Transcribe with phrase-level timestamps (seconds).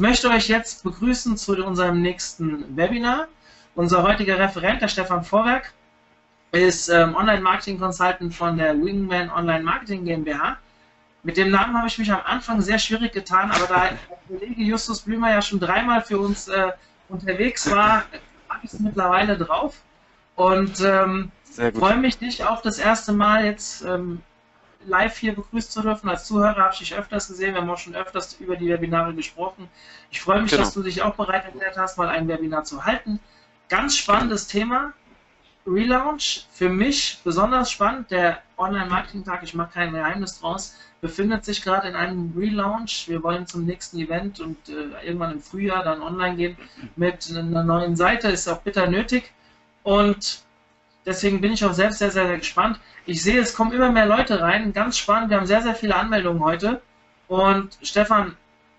[0.00, 3.28] möchte euch jetzt begrüßen zu unserem nächsten Webinar.
[3.74, 5.72] Unser heutiger Referent, der Stefan Vorwerk,
[6.52, 10.56] ist ähm, Online-Marketing-Consultant von der Wingman Online Marketing GmbH.
[11.22, 13.90] Mit dem Namen habe ich mich am Anfang sehr schwierig getan, aber da
[14.28, 16.72] der Kollege Justus Blümer ja schon dreimal für uns äh,
[17.08, 18.04] unterwegs war,
[18.48, 19.76] habe ich es mittlerweile drauf.
[20.34, 21.30] Und ähm,
[21.74, 24.22] freue mich, dich auch das erste Mal jetzt ähm,
[24.86, 26.08] live hier begrüßt zu dürfen.
[26.08, 29.14] Als Zuhörer habe ich dich öfters gesehen, wir haben auch schon öfters über die Webinare
[29.14, 29.68] gesprochen.
[30.10, 30.62] Ich freue mich, genau.
[30.62, 33.20] dass du dich auch bereit erklärt hast, mal ein Webinar zu halten.
[33.68, 34.92] Ganz spannendes Thema.
[35.66, 38.10] Relaunch, für mich besonders spannend.
[38.10, 43.08] Der Online-Marketing-Tag, ich mache kein Geheimnis draus, befindet sich gerade in einem Relaunch.
[43.08, 46.56] Wir wollen zum nächsten Event und äh, irgendwann im Frühjahr dann online gehen
[46.96, 48.28] mit einer neuen Seite.
[48.28, 49.32] Ist auch bitter nötig.
[49.82, 50.42] Und
[51.06, 52.80] deswegen bin ich auch selbst sehr, sehr, sehr gespannt.
[53.06, 54.72] Ich sehe, es kommen immer mehr Leute rein.
[54.72, 55.30] Ganz spannend.
[55.30, 56.82] Wir haben sehr, sehr viele Anmeldungen heute.
[57.28, 58.36] Und Stefan,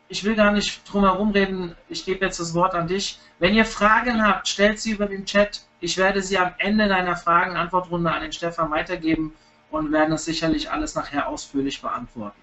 [0.09, 1.75] ich will gar nicht drum herum reden.
[1.87, 3.19] Ich gebe jetzt das Wort an dich.
[3.39, 5.61] Wenn ihr Fragen habt, stellt sie über den Chat.
[5.79, 9.33] Ich werde sie am Ende deiner Fragen-Antwortrunde an den Stefan weitergeben
[9.71, 12.39] und werden das sicherlich alles nachher ausführlich beantworten.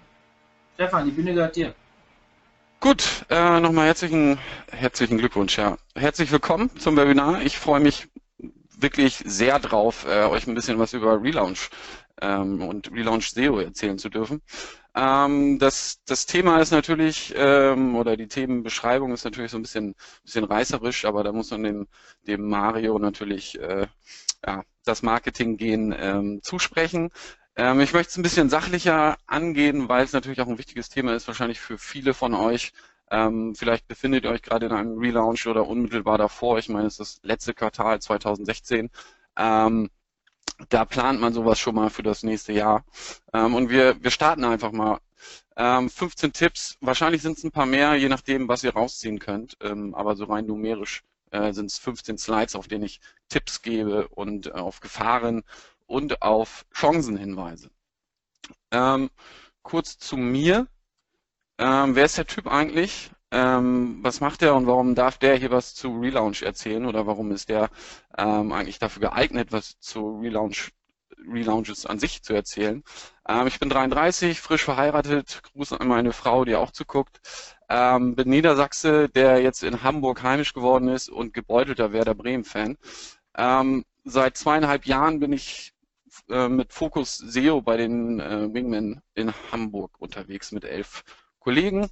[0.74, 1.74] Stefan, die Bühne gehört dir.
[2.80, 4.38] Gut, äh, nochmal herzlichen,
[4.70, 5.58] herzlichen Glückwunsch.
[5.58, 5.76] Ja.
[5.94, 7.42] Herzlich willkommen zum Webinar.
[7.42, 8.08] Ich freue mich
[8.80, 11.70] wirklich sehr drauf, äh, euch ein bisschen was über Relaunch
[12.20, 14.42] ähm, und Relaunch SEO erzählen zu dürfen.
[14.94, 19.94] Ähm, das, das Thema ist natürlich, ähm, oder die Themenbeschreibung ist natürlich so ein bisschen,
[20.24, 21.88] bisschen reißerisch, aber da muss man dem,
[22.26, 23.86] dem Mario natürlich äh,
[24.46, 27.10] ja, das Marketing-Gehen ähm, zusprechen.
[27.56, 31.14] Ähm, ich möchte es ein bisschen sachlicher angehen, weil es natürlich auch ein wichtiges Thema
[31.14, 32.72] ist, wahrscheinlich für viele von euch.
[33.10, 36.58] Ähm, vielleicht befindet ihr euch gerade in einem Relaunch oder unmittelbar davor.
[36.58, 38.90] Ich meine, es ist das letzte Quartal 2016.
[39.36, 39.90] Ähm,
[40.68, 42.84] da plant man sowas schon mal für das nächste Jahr.
[43.32, 44.98] Ähm, und wir, wir starten einfach mal.
[45.56, 49.56] Ähm, 15 Tipps, wahrscheinlich sind es ein paar mehr, je nachdem, was ihr rausziehen könnt.
[49.60, 51.02] Ähm, aber so rein numerisch
[51.50, 55.42] sind es 15 Slides, auf denen ich Tipps gebe und äh, auf Gefahren
[55.86, 57.70] und auf Chancen hinweise.
[58.70, 59.10] Ähm,
[59.62, 60.68] kurz zu mir.
[61.58, 63.10] Ähm, wer ist der Typ eigentlich?
[63.30, 67.30] Ähm, was macht er und warum darf der hier was zu Relaunch erzählen oder warum
[67.32, 67.68] ist der
[68.16, 70.72] ähm, eigentlich dafür geeignet, was zu Relaunch
[71.26, 72.82] Relaunches an sich zu erzählen.
[73.28, 77.20] Ähm, ich bin 33, frisch verheiratet, Gruß an meine Frau, die auch zuguckt.
[77.68, 82.78] Ähm, bin Niedersachse, der jetzt in Hamburg heimisch geworden ist und gebeutelter Werder Bremen-Fan.
[83.36, 85.74] Ähm, seit zweieinhalb Jahren bin ich
[86.30, 91.04] äh, mit Fokus SEO bei den äh, Wingmen in Hamburg unterwegs mit elf
[91.40, 91.88] Kollegen.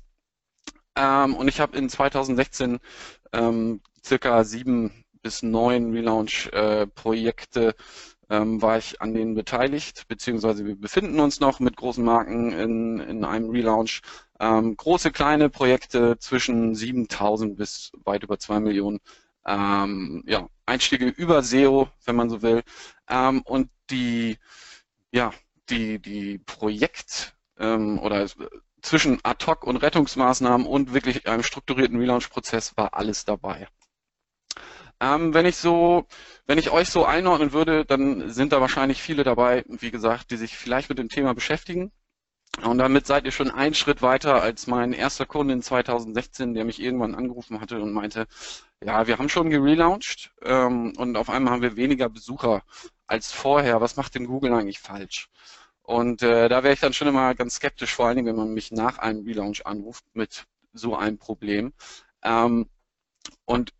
[0.96, 2.78] Ähm, und ich habe in 2016
[3.32, 7.74] ähm, circa sieben bis neun Relaunch-Projekte äh,
[8.28, 12.98] ähm, war ich an denen beteiligt, beziehungsweise wir befinden uns noch mit großen Marken in,
[13.00, 14.00] in einem Relaunch.
[14.40, 19.00] Ähm, große, kleine Projekte zwischen 7000 bis weit über 2 Millionen
[19.46, 22.62] ähm, ja, Einstiege über SEO, wenn man so will.
[23.08, 24.38] Ähm, und die,
[25.12, 25.32] ja,
[25.70, 28.26] die, die Projekt- ähm, oder
[28.86, 33.68] zwischen Ad-Hoc und Rettungsmaßnahmen und wirklich einem strukturierten Relaunch-Prozess war alles dabei.
[35.00, 36.06] Ähm, wenn ich so,
[36.46, 40.36] wenn ich euch so einordnen würde, dann sind da wahrscheinlich viele dabei, wie gesagt, die
[40.36, 41.90] sich vielleicht mit dem Thema beschäftigen.
[42.64, 46.64] Und damit seid ihr schon einen Schritt weiter als mein erster Kunde in 2016, der
[46.64, 48.26] mich irgendwann angerufen hatte und meinte,
[48.82, 52.62] ja, wir haben schon gelauncht ähm, und auf einmal haben wir weniger Besucher
[53.06, 53.80] als vorher.
[53.80, 55.28] Was macht denn Google eigentlich falsch?
[55.86, 58.52] Und äh, da wäre ich dann schon immer ganz skeptisch, vor allen Dingen, wenn man
[58.52, 61.72] mich nach einem Relaunch anruft mit so einem Problem.
[62.22, 62.68] Ähm,
[63.44, 63.72] und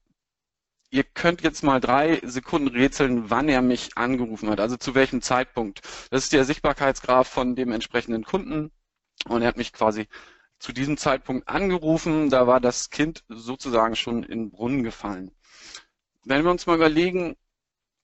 [0.91, 5.21] ihr könnt jetzt mal drei Sekunden rätseln, wann er mich angerufen hat, also zu welchem
[5.21, 5.81] Zeitpunkt.
[6.11, 8.71] Das ist der Sichtbarkeitsgraph von dem entsprechenden Kunden.
[9.28, 10.06] Und er hat mich quasi
[10.61, 12.31] zu diesem Zeitpunkt angerufen.
[12.31, 15.33] Da war das Kind sozusagen schon in den Brunnen gefallen.
[16.25, 17.37] Wenn wir uns mal überlegen,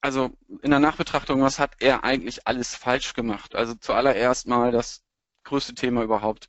[0.02, 0.30] also
[0.62, 3.54] in der Nachbetrachtung, was hat er eigentlich alles falsch gemacht?
[3.54, 5.02] Also zuallererst mal das
[5.44, 6.48] größte Thema überhaupt,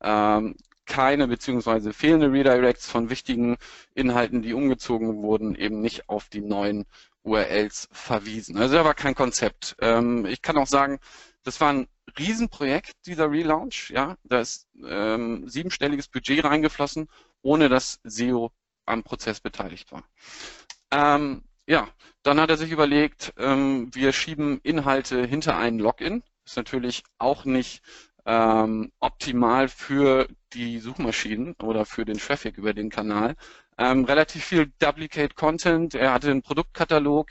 [0.00, 0.56] ähm,
[0.86, 3.56] keine beziehungsweise fehlende Redirects von wichtigen
[3.94, 6.86] Inhalten, die umgezogen wurden, eben nicht auf die neuen
[7.22, 8.58] URLs verwiesen.
[8.58, 9.76] Also da war kein Konzept.
[9.80, 10.98] Ähm, ich kann auch sagen,
[11.42, 11.88] das war ein
[12.18, 13.90] Riesenprojekt, dieser Relaunch.
[13.90, 17.08] Ja, da ist ähm, siebenstelliges Budget reingeflossen,
[17.42, 18.52] ohne dass SEO
[18.86, 20.04] am Prozess beteiligt war.
[20.90, 21.88] Ähm, ja,
[22.22, 26.22] dann hat er sich überlegt, ähm, wir schieben Inhalte hinter einen Login.
[26.44, 27.82] Ist natürlich auch nicht
[28.26, 33.34] ähm, optimal für die Suchmaschinen oder für den Traffic über den Kanal.
[33.78, 35.94] Ähm, relativ viel Duplicate Content.
[35.94, 37.30] Er hatte einen Produktkatalog.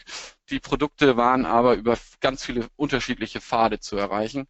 [0.50, 4.48] Die Produkte waren aber über ganz viele unterschiedliche Pfade zu erreichen.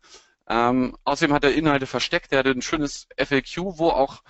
[0.47, 2.31] Ähm, außerdem hat er Inhalte versteckt.
[2.31, 4.23] Er hatte ein schönes FAQ, wo auch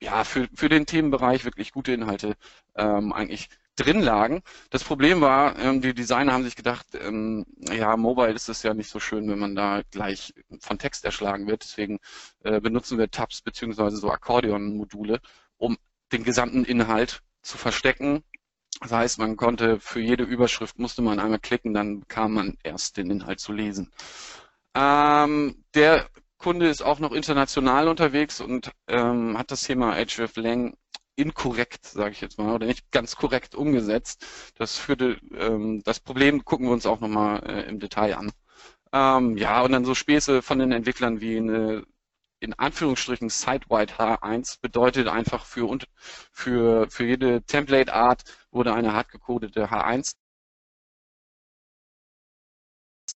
[0.00, 2.36] ja, für, für den Themenbereich wirklich gute Inhalte
[2.76, 3.48] ähm, eigentlich
[3.80, 4.42] drin lagen.
[4.70, 8.74] Das Problem war, ähm, die Designer haben sich gedacht, ähm, ja, Mobile ist es ja
[8.74, 11.64] nicht so schön, wenn man da gleich von Text erschlagen wird.
[11.64, 11.98] Deswegen
[12.44, 15.20] äh, benutzen wir Tabs beziehungsweise so Akkordeon-Module,
[15.56, 15.78] um
[16.12, 18.22] den gesamten Inhalt zu verstecken.
[18.80, 22.96] Das heißt, man konnte für jede Überschrift musste man einmal klicken, dann kam man erst
[22.96, 23.90] den Inhalt zu lesen.
[24.74, 30.74] Ähm, der Kunde ist auch noch international unterwegs und ähm, hat das Thema hreflang
[31.16, 34.26] inkorrekt, sage ich jetzt mal, oder nicht ganz korrekt umgesetzt.
[34.56, 38.32] Das führte, ähm, das Problem gucken wir uns auch nochmal äh, im Detail an.
[38.92, 41.84] Ähm, ja, und dann so Späße von den Entwicklern wie eine
[42.40, 45.86] in Anführungsstrichen Site-Wide H1 bedeutet einfach für, und,
[46.32, 50.12] für, für jede Template-Art wurde eine hardgecodete H1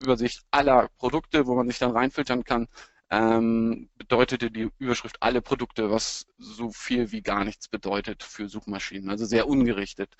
[0.01, 2.67] Übersicht aller Produkte, wo man sich dann reinfiltern kann,
[3.11, 9.09] ähm, bedeutete die Überschrift alle Produkte, was so viel wie gar nichts bedeutet für Suchmaschinen,
[9.09, 10.15] also sehr ungerichtet.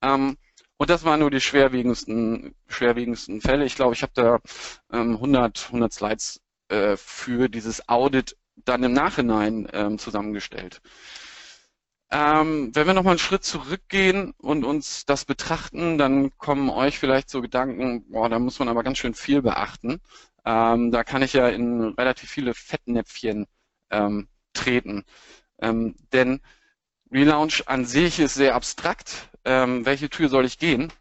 [0.00, 0.36] Ähm,
[0.78, 3.64] und das waren nur die schwerwiegendsten, schwerwiegendsten Fälle.
[3.64, 4.38] Ich glaube, ich habe da
[4.92, 10.80] ähm, 100, 100 Slides äh, für dieses Audit dann im Nachhinein ähm, zusammengestellt.
[12.10, 17.28] Ähm, wenn wir nochmal einen Schritt zurückgehen und uns das betrachten, dann kommen euch vielleicht
[17.28, 20.00] so Gedanken, boah, da muss man aber ganz schön viel beachten.
[20.46, 23.46] Ähm, da kann ich ja in relativ viele Fettnäpfchen
[23.90, 25.04] ähm, treten.
[25.60, 26.40] Ähm, denn
[27.12, 29.28] Relaunch an sich ist sehr abstrakt.
[29.44, 30.92] Ähm, welche Tür soll ich gehen?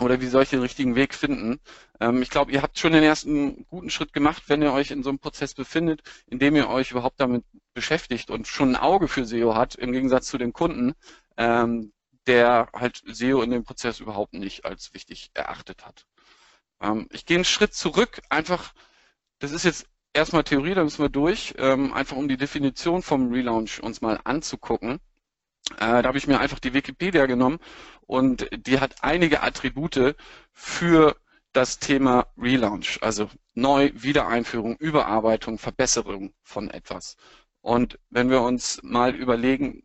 [0.00, 1.60] Oder wie soll ich den richtigen Weg finden?
[2.00, 5.02] Ähm, ich glaube, ihr habt schon den ersten guten Schritt gemacht, wenn ihr euch in
[5.02, 7.44] so einem Prozess befindet, indem ihr euch überhaupt damit
[7.74, 10.94] beschäftigt und schon ein Auge für SEO hat, im Gegensatz zu dem Kunden,
[11.36, 11.92] ähm,
[12.26, 16.06] der halt SEO in dem Prozess überhaupt nicht als wichtig erachtet hat.
[16.84, 18.74] Ähm, ich gehe einen Schritt zurück, einfach,
[19.38, 23.32] das ist jetzt erstmal Theorie, da müssen wir durch, ähm, einfach um die Definition vom
[23.32, 25.00] Relaunch uns mal anzugucken.
[25.76, 27.58] Äh, da habe ich mir einfach die Wikipedia genommen
[28.02, 30.14] und die hat einige Attribute
[30.52, 31.16] für
[31.52, 37.16] das Thema Relaunch, also Neu-, Wiedereinführung, Überarbeitung, Verbesserung von etwas.
[37.62, 39.84] Und wenn wir uns mal überlegen,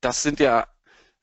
[0.00, 0.66] das sind ja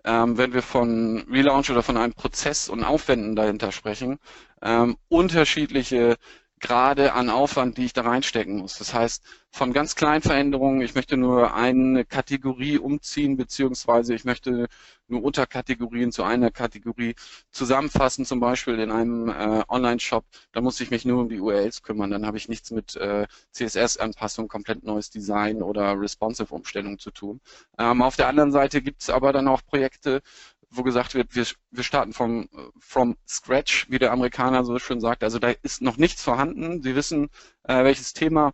[0.05, 4.19] ähm, wenn wir von Relaunch oder von einem Prozess und Aufwänden dahinter sprechen,
[4.65, 6.17] ähm, unterschiedliche
[6.59, 8.77] Grade an Aufwand, die ich da reinstecken muss.
[8.77, 14.67] Das heißt, von ganz kleinen Veränderungen, ich möchte nur eine Kategorie umziehen, beziehungsweise ich möchte
[15.07, 17.15] nur Unterkategorien zu einer Kategorie
[17.51, 21.83] zusammenfassen, zum Beispiel in einem äh, Online-Shop, da muss ich mich nur um die URLs
[21.83, 27.39] kümmern, dann habe ich nichts mit äh, CSS-Anpassung, komplett neues Design oder Responsive-Umstellung zu tun.
[27.77, 30.21] Ähm, auf der anderen Seite gibt es aber dann auch Projekte,
[30.69, 35.23] wo gesagt wird, wir, wir starten vom from scratch, wie der Amerikaner so schön sagt.
[35.23, 36.81] Also da ist noch nichts vorhanden.
[36.81, 37.29] Sie wissen,
[37.63, 38.53] äh, welches Thema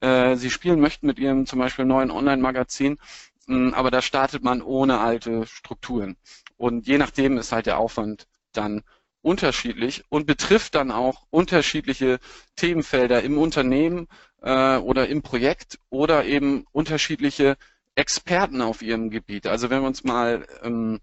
[0.00, 2.98] äh, Sie spielen möchten mit Ihrem zum Beispiel neuen Online-Magazin,
[3.46, 6.16] hm, aber da startet man ohne alte Strukturen.
[6.56, 8.82] Und je nachdem ist halt der Aufwand dann
[9.22, 12.18] unterschiedlich und betrifft dann auch unterschiedliche
[12.56, 14.08] Themenfelder im Unternehmen
[14.42, 17.56] äh, oder im Projekt oder eben unterschiedliche
[17.94, 19.46] Experten auf ihrem Gebiet.
[19.46, 21.00] Also wenn wir uns mal ähm,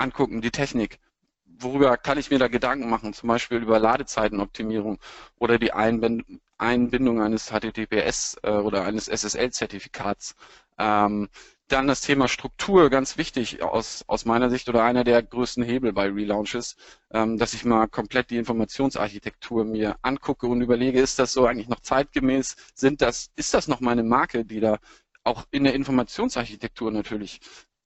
[0.00, 0.98] angucken, die Technik.
[1.44, 3.12] Worüber kann ich mir da Gedanken machen?
[3.12, 4.98] Zum Beispiel über Ladezeitenoptimierung
[5.38, 10.34] oder die Einbindung eines HTTPS äh, oder eines SSL-Zertifikats.
[10.78, 11.28] Ähm,
[11.68, 15.92] dann das Thema Struktur, ganz wichtig aus, aus meiner Sicht oder einer der größten Hebel
[15.92, 16.76] bei Relaunches,
[17.12, 21.68] ähm, dass ich mal komplett die Informationsarchitektur mir angucke und überlege, ist das so eigentlich
[21.68, 22.56] noch zeitgemäß?
[22.74, 24.78] Sind das, ist das noch meine Marke, die da
[25.22, 27.40] auch in der Informationsarchitektur natürlich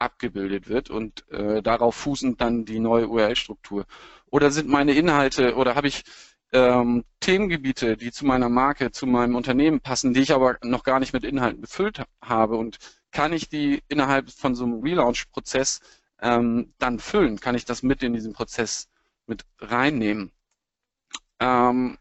[0.05, 3.87] abgebildet wird und äh, darauf fußend dann die neue URL-Struktur.
[4.31, 6.05] Oder sind meine Inhalte oder habe ich
[6.53, 11.01] ähm, Themengebiete, die zu meiner Marke, zu meinem Unternehmen passen, die ich aber noch gar
[11.01, 12.79] nicht mit Inhalten befüllt habe und
[13.11, 15.81] kann ich die innerhalb von so einem Relaunch-Prozess
[16.21, 17.41] ähm, dann füllen?
[17.41, 18.89] Kann ich das mit in diesen Prozess
[19.27, 20.33] mit reinnehmen?
[21.41, 21.99] Ähm,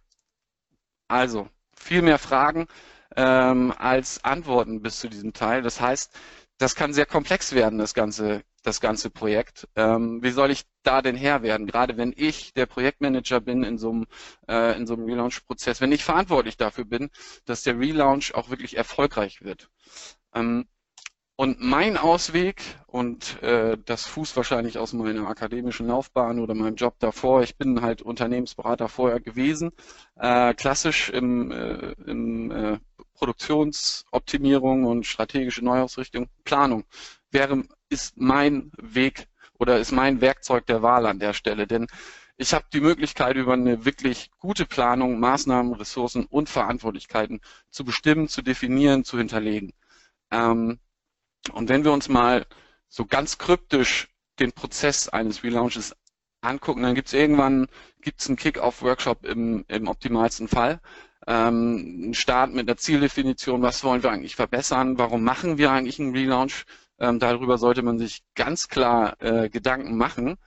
[1.08, 2.68] also viel mehr Fragen
[3.16, 5.62] ähm, als Antworten bis zu diesem Teil.
[5.62, 6.14] Das heißt,
[6.58, 9.68] das kann sehr komplex werden, das ganze, das ganze Projekt.
[9.76, 11.68] Ähm, wie soll ich da denn Herr werden?
[11.68, 14.06] Gerade wenn ich der Projektmanager bin in so einem,
[14.48, 17.10] äh, in so einem Relaunch-Prozess, wenn ich verantwortlich dafür bin,
[17.46, 19.70] dass der Relaunch auch wirklich erfolgreich wird.
[20.34, 20.66] Ähm,
[21.44, 26.96] und mein Ausweg, und äh, das fußt wahrscheinlich aus meiner akademischen Laufbahn oder meinem Job
[27.00, 29.74] davor, ich bin halt Unternehmensberater vorher gewesen,
[30.16, 32.80] äh, klassisch im, äh, im äh,
[33.16, 36.86] Produktionsoptimierung und strategische Neuausrichtung, Planung
[37.30, 39.28] wäre, ist mein Weg
[39.60, 41.68] oder ist mein Werkzeug der Wahl an der Stelle.
[41.68, 41.88] Denn
[42.38, 48.30] ich habe die Möglichkeit, über eine wirklich gute Planung Maßnahmen, Ressourcen und Verantwortlichkeiten zu bestimmen,
[48.30, 49.74] zu definieren, zu hinterlegen.
[50.32, 50.80] Ähm,
[51.52, 52.46] Und wenn wir uns mal
[52.88, 54.10] so ganz kryptisch
[54.40, 55.96] den Prozess eines Relaunches
[56.42, 57.68] angucken, dann gibt es irgendwann
[58.02, 60.80] gibt's einen Kick-Off-Workshop im, im optimalsten Fall.
[61.26, 66.00] Ähm, ein Start mit einer Zieldefinition, was wollen wir eigentlich verbessern, warum machen wir eigentlich
[66.00, 66.66] einen Relaunch,
[67.00, 70.38] ähm, darüber sollte man sich ganz klar äh, Gedanken machen.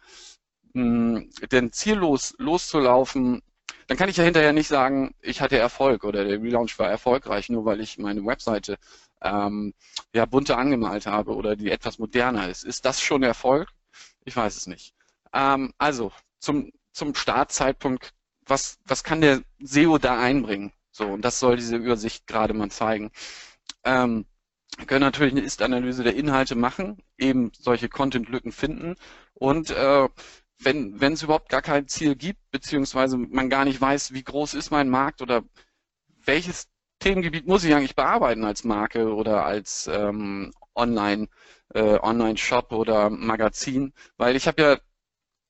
[0.75, 3.43] Ähm, denn ziellos loszulaufen,
[3.87, 7.49] dann kann ich ja hinterher nicht sagen, ich hatte Erfolg oder der Relaunch war erfolgreich,
[7.49, 8.79] nur weil ich meine Webseite
[9.23, 9.75] ähm,
[10.13, 12.65] ja, bunter angemalt habe oder die etwas moderner ist.
[12.65, 13.69] Ist das schon Erfolg?
[14.25, 14.95] Ich weiß es nicht.
[15.33, 18.13] Ähm, also zum, zum Startzeitpunkt,
[18.45, 20.73] was, was kann der SEO da einbringen?
[20.91, 23.11] So, und das soll diese Übersicht gerade mal zeigen.
[23.85, 24.27] Ähm,
[24.77, 28.97] wir können natürlich eine Ist-Analyse der Inhalte machen, eben solche Content-Lücken finden
[29.35, 30.09] und äh,
[30.59, 34.55] wenn, wenn es überhaupt gar kein Ziel gibt, beziehungsweise man gar nicht weiß, wie groß
[34.55, 35.43] ist mein Markt oder
[36.25, 41.29] welches Themengebiet muss ich eigentlich bearbeiten als Marke oder als ähm, Online,
[41.75, 44.79] äh, Online-Shop oder Magazin, weil ich habe ja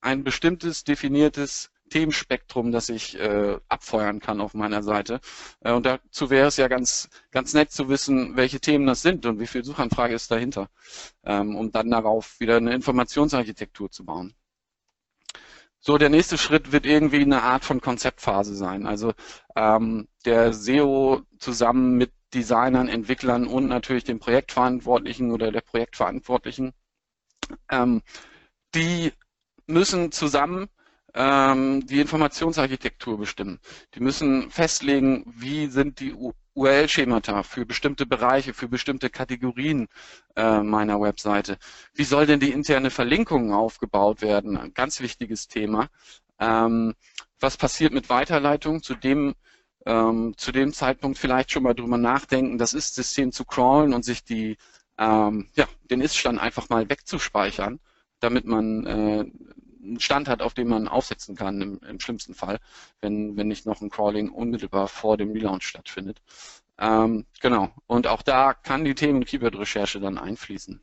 [0.01, 5.21] ein bestimmtes definiertes Themenspektrum, das ich äh, abfeuern kann auf meiner Seite.
[5.61, 9.25] Äh, und dazu wäre es ja ganz, ganz nett zu wissen, welche Themen das sind
[9.27, 10.69] und wie viel Suchanfrage ist dahinter,
[11.25, 14.35] ähm, um dann darauf wieder eine Informationsarchitektur zu bauen.
[15.87, 18.87] So, der nächste Schritt wird irgendwie eine Art von Konzeptphase sein.
[18.88, 19.12] Also
[19.55, 26.73] ähm, der SEO zusammen mit Designern, Entwicklern und natürlich dem Projektverantwortlichen oder der Projektverantwortlichen,
[27.71, 28.02] ähm,
[28.75, 29.12] die
[29.69, 30.66] müssen zusammen
[31.14, 33.61] ähm, die Informationsarchitektur bestimmen.
[33.95, 36.12] Die müssen festlegen, wie sind die
[36.57, 39.89] URL-Schemata für bestimmte Bereiche, für bestimmte Kategorien
[40.35, 41.59] äh, meiner Webseite.
[41.95, 44.57] Wie soll denn die interne Verlinkung aufgebaut werden?
[44.57, 45.89] Ein ganz wichtiges Thema.
[46.41, 46.95] Ähm,
[47.41, 48.83] was passiert mit Weiterleitung?
[48.83, 49.35] Zu dem,
[49.85, 54.25] ähm, zu dem Zeitpunkt vielleicht schon mal drüber nachdenken, das Ist-System zu crawlen und sich
[54.25, 54.57] die,
[54.99, 57.81] ähm, ja, den Ist-Stand einfach mal wegzuspeichern,
[58.21, 59.25] damit man äh,
[59.87, 62.59] einen Stand hat, auf dem man aufsetzen kann im, im, schlimmsten Fall,
[63.00, 66.23] wenn, wenn nicht noch ein Crawling unmittelbar vor dem Relaunch stattfindet.
[66.78, 67.71] Ähm, genau.
[67.87, 70.81] Und auch da kann die Themen- Keyword-Recherche dann einfließen.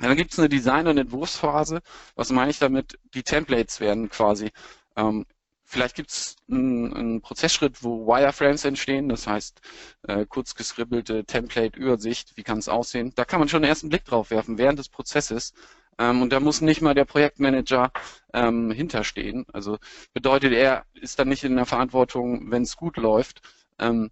[0.00, 1.80] Dann gibt es eine Design- und Entwurfsphase.
[2.16, 2.98] Was meine ich damit?
[3.14, 4.50] Die Templates werden quasi
[4.96, 5.24] ähm,
[5.68, 9.60] Vielleicht gibt es einen, einen, Prozessschritt, wo Wireframes entstehen, das heißt
[10.06, 13.12] äh, kurz geskribbelte Template-Übersicht, wie kann es aussehen.
[13.16, 15.52] Da kann man schon einen ersten Blick drauf werfen während des Prozesses.
[15.98, 17.90] Ähm, und da muss nicht mal der Projektmanager
[18.32, 19.46] ähm, hinterstehen.
[19.52, 19.78] Also
[20.12, 23.42] bedeutet, er ist dann nicht in der Verantwortung, wenn es gut läuft,
[23.78, 24.10] ähm,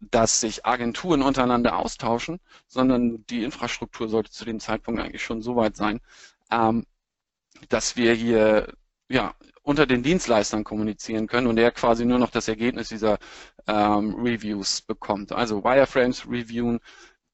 [0.00, 5.56] dass sich Agenturen untereinander austauschen, sondern die Infrastruktur sollte zu dem Zeitpunkt eigentlich schon so
[5.56, 6.00] weit sein,
[6.50, 6.86] ähm,
[7.68, 8.72] dass wir hier
[9.08, 13.18] ja unter den Dienstleistern kommunizieren können und er quasi nur noch das Ergebnis dieser
[13.66, 15.32] ähm, Reviews bekommt.
[15.32, 16.80] Also Wireframes reviewen,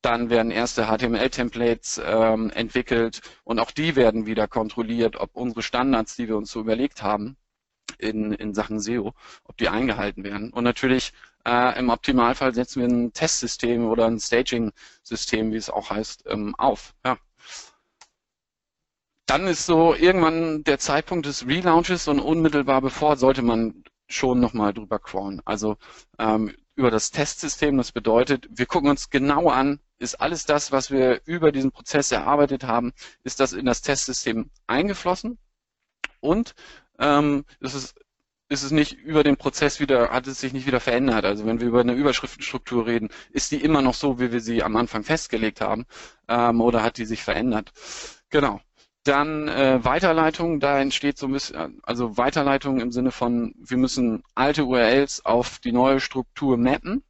[0.02, 6.16] dann werden erste HTML-Templates ähm, entwickelt und auch die werden wieder kontrolliert, ob unsere Standards,
[6.16, 7.36] die wir uns so überlegt haben
[7.98, 9.12] in, in Sachen SEO,
[9.44, 10.52] ob die eingehalten werden.
[10.52, 11.12] Und natürlich
[11.44, 16.54] äh, im Optimalfall setzen wir ein Testsystem oder ein Staging-System, wie es auch heißt, ähm,
[16.56, 16.94] auf.
[17.04, 17.18] Ja.
[19.26, 24.74] Dann ist so irgendwann der Zeitpunkt des Relaunches und unmittelbar bevor sollte man schon nochmal
[24.74, 25.40] drüber crawlen.
[25.44, 25.76] Also
[26.18, 27.76] ähm, über das Testsystem.
[27.76, 32.10] Das bedeutet, wir gucken uns genau an, ist alles das, was wir über diesen Prozess
[32.10, 32.92] erarbeitet haben,
[33.22, 35.38] ist das in das Testsystem eingeflossen
[36.20, 36.54] und
[36.98, 37.94] ähm, ist es
[38.50, 41.24] ist es nicht über den Prozess wieder, hat es sich nicht wieder verändert.
[41.24, 44.64] Also wenn wir über eine Überschriftenstruktur reden, ist die immer noch so, wie wir sie
[44.64, 45.86] am Anfang festgelegt haben,
[46.28, 47.72] ähm, oder hat die sich verändert?
[48.28, 48.60] Genau.
[49.04, 54.24] Dann äh, Weiterleitung, da entsteht so ein bisschen, also Weiterleitung im Sinne von, wir müssen
[54.34, 57.04] alte URLs auf die neue Struktur mappen.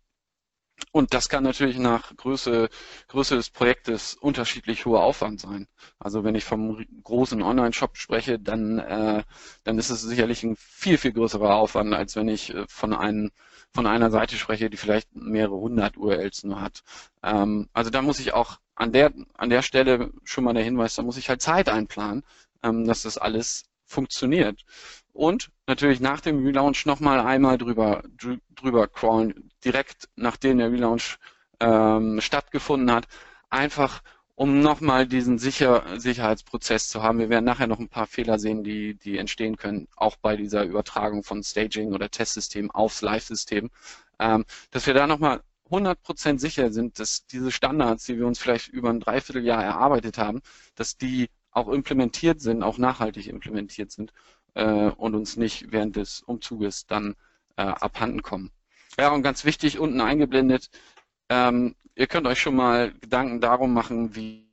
[0.92, 2.68] Und das kann natürlich nach Größe,
[3.08, 5.66] Größe des Projektes unterschiedlich hoher Aufwand sein.
[5.99, 9.22] Also wenn ich vom großen Online-Shop spreche, dann, äh,
[9.64, 13.30] dann ist es sicherlich ein viel, viel größerer Aufwand, als wenn ich äh, von, einem,
[13.72, 16.82] von einer Seite spreche, die vielleicht mehrere hundert URLs nur hat.
[17.22, 20.94] Ähm, also da muss ich auch an der, an der Stelle schon mal der Hinweis,
[20.94, 22.25] da muss ich halt Zeit einplanen,
[22.62, 24.64] ähm, dass das alles funktioniert.
[25.12, 28.02] Und natürlich nach dem Relaunch nochmal einmal drüber,
[28.54, 31.18] drüber crawlen, direkt nachdem der Relaunch
[31.59, 33.09] ähm, stattgefunden hat,
[33.50, 34.02] einfach
[34.37, 37.18] um nochmal diesen Sicher Sicherheitsprozess zu haben.
[37.18, 40.64] Wir werden nachher noch ein paar Fehler sehen, die, die entstehen können, auch bei dieser
[40.64, 43.70] Übertragung von Staging oder Testsystem aufs Live-System,
[44.18, 48.68] ähm, dass wir da nochmal 100% sicher sind, dass diese Standards, die wir uns vielleicht
[48.68, 50.40] über ein Dreivierteljahr erarbeitet haben,
[50.75, 54.12] dass die auch implementiert sind, auch nachhaltig implementiert sind
[54.54, 57.16] äh, und uns nicht während des Umzuges dann
[57.57, 58.50] äh, abhanden kommen.
[58.99, 60.71] Ja, und ganz wichtig, unten eingeblendet,
[61.30, 64.49] Ähm, ihr könnt euch schon mal Gedanken darum machen, wie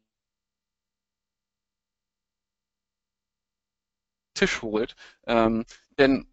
[4.35, 4.95] Tisch holt.
[5.25, 5.65] Ähm,
[5.97, 6.27] denn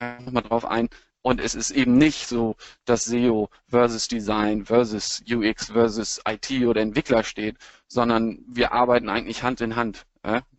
[0.00, 0.88] nochmal drauf ein,
[1.28, 2.56] und es ist eben nicht so,
[2.86, 9.42] dass SEO versus Design versus UX versus IT oder Entwickler steht, sondern wir arbeiten eigentlich
[9.42, 10.06] Hand in Hand.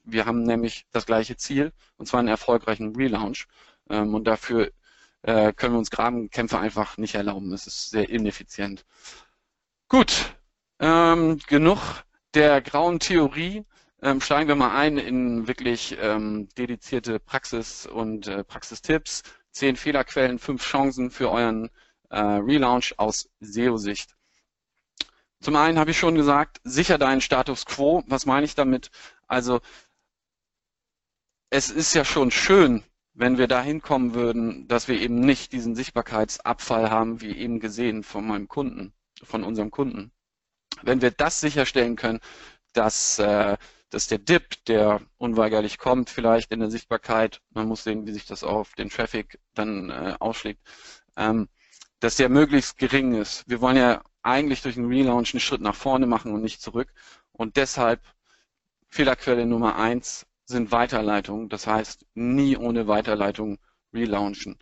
[0.03, 3.47] Wir haben nämlich das gleiche Ziel, und zwar einen erfolgreichen Relaunch.
[3.89, 4.71] Ähm, und dafür
[5.23, 7.51] äh, können wir uns Grabenkämpfe einfach nicht erlauben.
[7.51, 8.85] Es ist sehr ineffizient.
[9.87, 10.35] Gut,
[10.79, 11.79] ähm, genug
[12.35, 13.65] der grauen Theorie.
[14.01, 19.23] Ähm, steigen wir mal ein in wirklich ähm, dedizierte Praxis und äh, Praxistipps.
[19.59, 21.69] Zehn Fehlerquellen, fünf Chancen für euren
[22.09, 24.15] äh, Relaunch aus SEO-Sicht.
[25.41, 28.01] Zum einen habe ich schon gesagt, sicher deinen Status quo.
[28.07, 28.89] Was meine ich damit?
[29.27, 29.59] Also
[31.49, 35.75] es ist ja schon schön, wenn wir dahin kommen würden, dass wir eben nicht diesen
[35.75, 40.13] Sichtbarkeitsabfall haben, wie eben gesehen von meinem Kunden, von unserem Kunden.
[40.83, 42.21] Wenn wir das sicherstellen können,
[42.71, 43.57] dass, äh,
[43.89, 48.25] dass der Dip, der unweigerlich kommt, vielleicht in der Sichtbarkeit, man muss sehen, wie sich
[48.25, 50.61] das auf den Traffic dann äh, ausschlägt,
[51.15, 51.49] ähm,
[51.99, 53.49] dass der möglichst gering ist.
[53.49, 56.93] Wir wollen ja eigentlich durch einen Relaunch einen Schritt nach vorne machen und nicht zurück.
[57.31, 58.01] Und deshalb
[58.89, 61.47] Fehlerquelle Nummer eins, sind Weiterleitungen.
[61.47, 63.59] Das heißt, nie ohne Weiterleitung
[63.93, 64.57] relaunchen.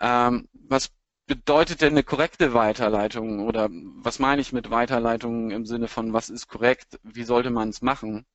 [0.00, 0.90] Ähm, was
[1.26, 6.28] bedeutet denn eine korrekte Weiterleitung oder was meine ich mit Weiterleitung im Sinne von was
[6.28, 8.26] ist korrekt, wie sollte man es machen?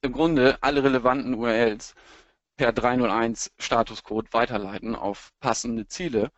[0.00, 1.94] Im Grunde alle relevanten URLs
[2.56, 6.30] per 301 Statuscode weiterleiten auf passende Ziele.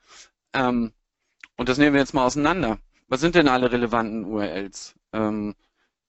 [0.52, 0.92] Ähm,
[1.56, 2.78] und das nehmen wir jetzt mal auseinander.
[3.08, 4.94] Was sind denn alle relevanten URLs?
[5.12, 5.54] Ähm,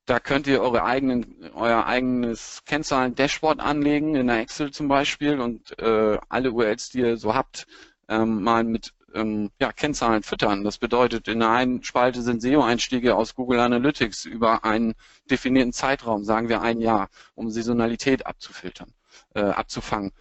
[0.06, 5.78] da könnt ihr eure eigenen, euer eigenes Kennzahlen-Dashboard anlegen, in der Excel zum Beispiel, und
[5.80, 7.68] äh, alle URLs, die ihr so habt,
[8.08, 10.64] ähm, mal mit ähm, ja, Kennzahlen füttern.
[10.64, 14.94] Das bedeutet, in der einen Spalte sind SEO-Einstiege aus Google Analytics über einen
[15.30, 18.94] definierten Zeitraum, sagen wir ein Jahr, um Saisonalität abzufiltern,
[19.34, 20.12] äh, abzufangen.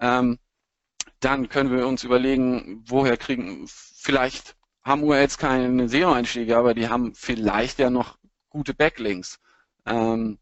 [0.00, 0.38] Ähm,
[1.20, 7.14] dann können wir uns überlegen, woher kriegen, vielleicht haben URLs keine SEO-Einstiege, aber die haben
[7.14, 8.18] vielleicht ja noch
[8.50, 9.40] gute Backlinks.
[9.86, 10.38] Ähm,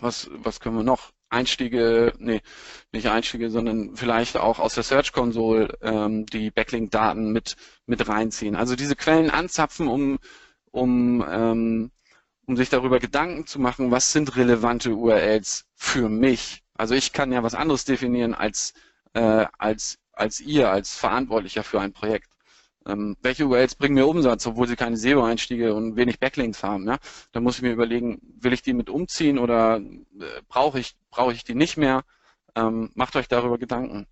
[0.00, 1.13] was, was können wir noch?
[1.34, 2.40] Einstiege, nee,
[2.92, 8.56] nicht Einstiege, sondern vielleicht auch aus der Search Console ähm, die Backlink-Daten mit, mit reinziehen.
[8.56, 10.18] Also diese Quellen anzapfen, um,
[10.70, 11.90] um, ähm,
[12.46, 16.62] um sich darüber Gedanken zu machen, was sind relevante URLs für mich.
[16.74, 18.72] Also ich kann ja was anderes definieren als,
[19.14, 22.28] äh, als, als ihr, als Verantwortlicher für ein Projekt.
[22.86, 26.86] Ähm, welche URLs bringen mir Umsatz, obwohl sie keine SEO-Einstiege und wenig Backlinks haben?
[26.86, 26.98] Ja?
[27.32, 31.32] Da muss ich mir überlegen, will ich die mit umziehen oder äh, brauche ich, brauche
[31.32, 32.04] ich die nicht mehr?
[32.54, 34.06] Ähm, macht euch darüber Gedanken.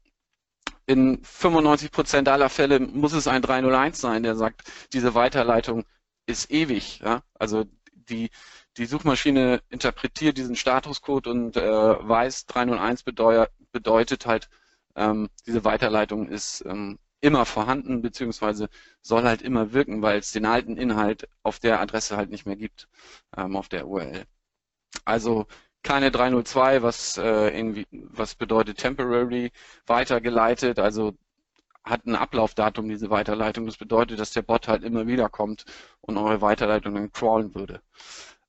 [0.87, 5.85] In 95 Prozent aller Fälle muss es ein 301 sein, der sagt, diese Weiterleitung
[6.27, 7.01] ist ewig.
[7.05, 7.23] Ja?
[7.35, 7.65] Also
[8.09, 8.31] die,
[8.79, 14.49] die Suchmaschine interpretiert diesen Statuscode und äh, weiß, 301 bedeutet, bedeutet halt,
[14.97, 18.69] ähm, diese Weiterleitung ist ähm, immer vorhanden, beziehungsweise
[19.01, 22.57] soll halt immer wirken, weil es den alten Inhalt auf der Adresse halt nicht mehr
[22.57, 22.89] gibt,
[23.37, 24.25] ähm, auf der URL.
[25.05, 25.47] Also
[25.83, 29.53] keine 302, was äh, irgendwie, was bedeutet temporary
[29.87, 31.15] weitergeleitet, also
[31.85, 33.67] hat ein Ablaufdatum diese Weiterleitung.
[33.67, 35.65] Das bedeutet, dass der Bot halt immer wieder kommt
[36.01, 37.81] und eure Weiterleitung dann crawlen würde.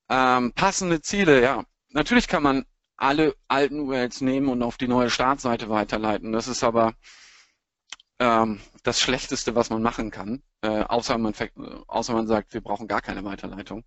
[0.08, 1.64] Ähm, passende Ziele, ja.
[1.90, 2.64] Natürlich kann man
[2.96, 6.32] alle alten URLs nehmen und auf die neue Startseite weiterleiten.
[6.32, 6.94] Das ist aber
[8.18, 11.34] ähm, das Schlechteste, was man machen kann, äh, außer, man,
[11.88, 13.84] außer man sagt, wir brauchen gar keine Weiterleitung.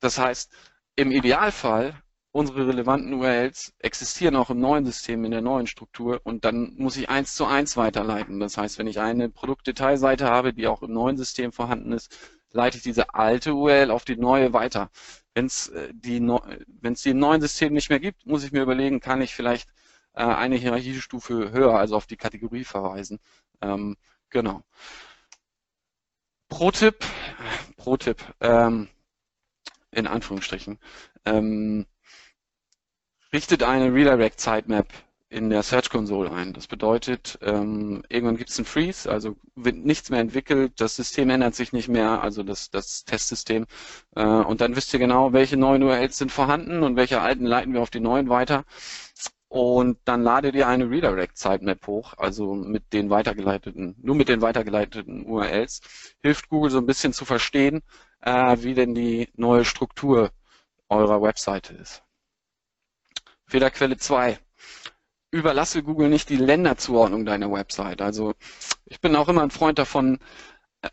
[0.00, 0.52] Das heißt,
[0.96, 2.00] im Idealfall,
[2.32, 6.96] unsere relevanten URLs existieren auch im neuen System, in der neuen Struktur und dann muss
[6.96, 8.40] ich eins zu eins weiterleiten.
[8.40, 12.14] Das heißt, wenn ich eine Produktdetailseite habe, die auch im neuen System vorhanden ist,
[12.52, 14.90] leite ich diese alte URL auf die neue weiter.
[15.34, 19.00] Wenn es äh, die, die im neuen System nicht mehr gibt, muss ich mir überlegen,
[19.00, 19.68] kann ich vielleicht
[20.14, 23.20] äh, eine Hierarchiestufe höher, also auf die Kategorie verweisen.
[23.62, 23.96] Ähm,
[24.30, 24.62] genau.
[26.48, 27.04] Pro-Tipp,
[27.76, 28.88] Pro-Tipp, ähm,
[29.90, 30.78] in Anführungsstrichen,
[31.24, 31.86] ähm,
[33.32, 34.88] richtet eine Redirect Sitemap
[35.28, 36.52] in der Search Console ein.
[36.52, 41.30] Das bedeutet, ähm, irgendwann gibt es einen Freeze, also wird nichts mehr entwickelt, das System
[41.30, 43.66] ändert sich nicht mehr, also das, das Testsystem.
[44.14, 47.72] Äh, und dann wisst ihr genau, welche neuen URLs sind vorhanden und welche alten leiten
[47.74, 48.64] wir auf die neuen weiter.
[49.48, 54.42] Und dann ladet ihr eine Redirect Sitemap hoch, also mit den weitergeleiteten, nur mit den
[54.42, 55.80] weitergeleiteten URLs.
[56.22, 57.82] Hilft Google so ein bisschen zu verstehen,
[58.20, 60.30] äh, wie denn die neue Struktur
[60.88, 62.02] eurer Webseite ist.
[63.46, 64.38] Fehlerquelle 2.
[65.30, 68.02] Überlasse Google nicht die Länderzuordnung deiner Website.
[68.02, 68.34] Also
[68.84, 70.18] ich bin auch immer ein Freund davon,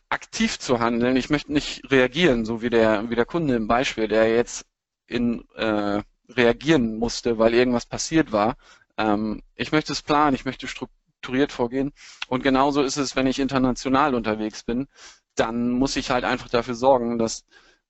[0.09, 1.15] aktiv zu handeln.
[1.15, 4.65] Ich möchte nicht reagieren, so wie der, wie der Kunde im Beispiel, der jetzt
[5.07, 6.01] in, äh,
[6.37, 8.55] reagieren musste, weil irgendwas passiert war.
[8.97, 11.93] Ähm, ich möchte es planen, ich möchte strukturiert vorgehen.
[12.27, 14.87] Und genauso ist es, wenn ich international unterwegs bin.
[15.35, 17.45] Dann muss ich halt einfach dafür sorgen, dass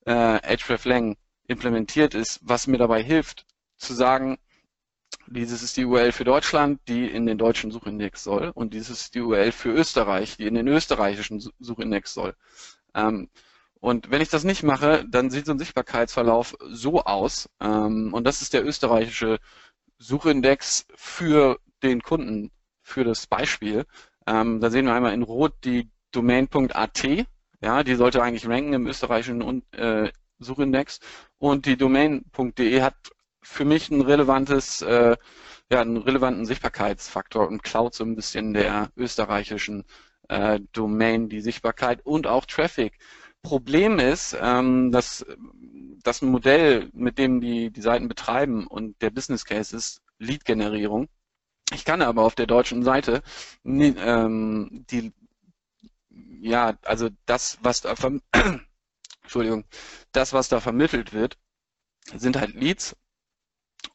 [0.05, 3.45] äh, hreflang implementiert ist, was mir dabei hilft,
[3.77, 4.37] zu sagen,
[5.27, 8.51] dieses ist die URL für Deutschland, die in den deutschen Suchindex soll.
[8.53, 12.35] Und dieses ist die URL für Österreich, die in den österreichischen Suchindex soll.
[12.93, 13.29] Ähm,
[13.83, 17.49] und wenn ich das nicht mache, dann sieht so ein Sichtbarkeitsverlauf so aus.
[17.59, 19.39] Ähm, und das ist der österreichische
[19.97, 22.49] Suchindex für den Kunden,
[22.81, 23.85] für das Beispiel.
[24.25, 27.03] Ähm, da sehen wir einmal in Rot die Domain.at.
[27.61, 31.01] Ja, die sollte eigentlich ranken im österreichischen äh, Suchindex.
[31.37, 32.95] Und die Domain.de hat
[33.41, 35.17] für mich ein relevantes, äh,
[35.69, 39.83] ja, einen relevanten Sichtbarkeitsfaktor und klaut so ein bisschen der österreichischen
[40.29, 42.97] äh, Domain die Sichtbarkeit und auch Traffic.
[43.43, 45.25] Problem ist, ähm, dass
[46.03, 51.07] das Modell, mit dem die, die Seiten betreiben und der Business Case ist Lead-Generierung.
[51.71, 53.21] Ich kann aber auf der deutschen Seite
[53.65, 55.13] ähm, die,
[56.09, 57.95] ja, also das, was da,
[59.21, 59.65] Entschuldigung,
[60.11, 61.37] das, was da vermittelt wird,
[62.15, 62.95] sind halt Leads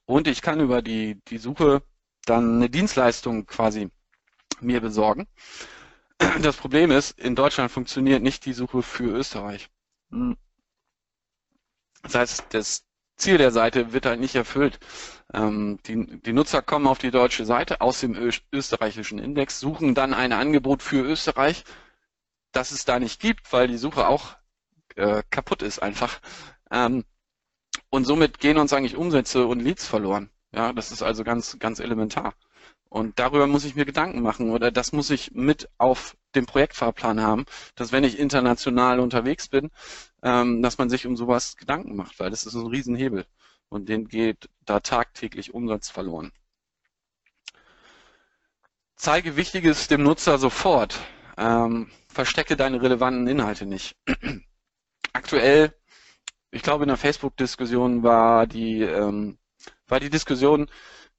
[0.06, 1.82] und ich kann über die, die Suche
[2.24, 3.90] dann eine Dienstleistung quasi
[4.60, 5.26] mir besorgen.
[6.42, 9.70] Das Problem ist, in Deutschland funktioniert nicht die Suche für Österreich.
[10.10, 10.36] Hm.
[12.02, 12.84] Das heißt, das
[13.16, 14.78] Ziel der Seite wird halt nicht erfüllt.
[15.34, 18.14] Ähm, die, die Nutzer kommen auf die deutsche Seite aus dem
[18.52, 21.64] österreichischen Index, suchen dann ein Angebot für Österreich,
[22.52, 24.36] das es da nicht gibt, weil die Suche auch
[24.96, 26.20] äh, kaputt ist einfach.
[26.70, 27.04] Ähm,
[27.90, 30.30] und somit gehen uns eigentlich Umsätze und Leads verloren.
[30.52, 32.34] Ja, das ist also ganz, ganz elementar.
[32.90, 37.20] Und darüber muss ich mir Gedanken machen oder das muss ich mit auf dem Projektfahrplan
[37.20, 39.70] haben, dass wenn ich international unterwegs bin,
[40.22, 43.26] ähm, dass man sich um sowas Gedanken macht, weil das ist ein Riesenhebel
[43.68, 46.32] und den geht da tagtäglich Umsatz verloren.
[48.96, 50.98] Zeige Wichtiges dem Nutzer sofort.
[51.36, 53.96] Ähm, verstecke deine relevanten Inhalte nicht.
[55.12, 55.74] Aktuell,
[56.50, 59.38] ich glaube in der Facebook-Diskussion war die ähm,
[59.86, 60.70] war die Diskussion,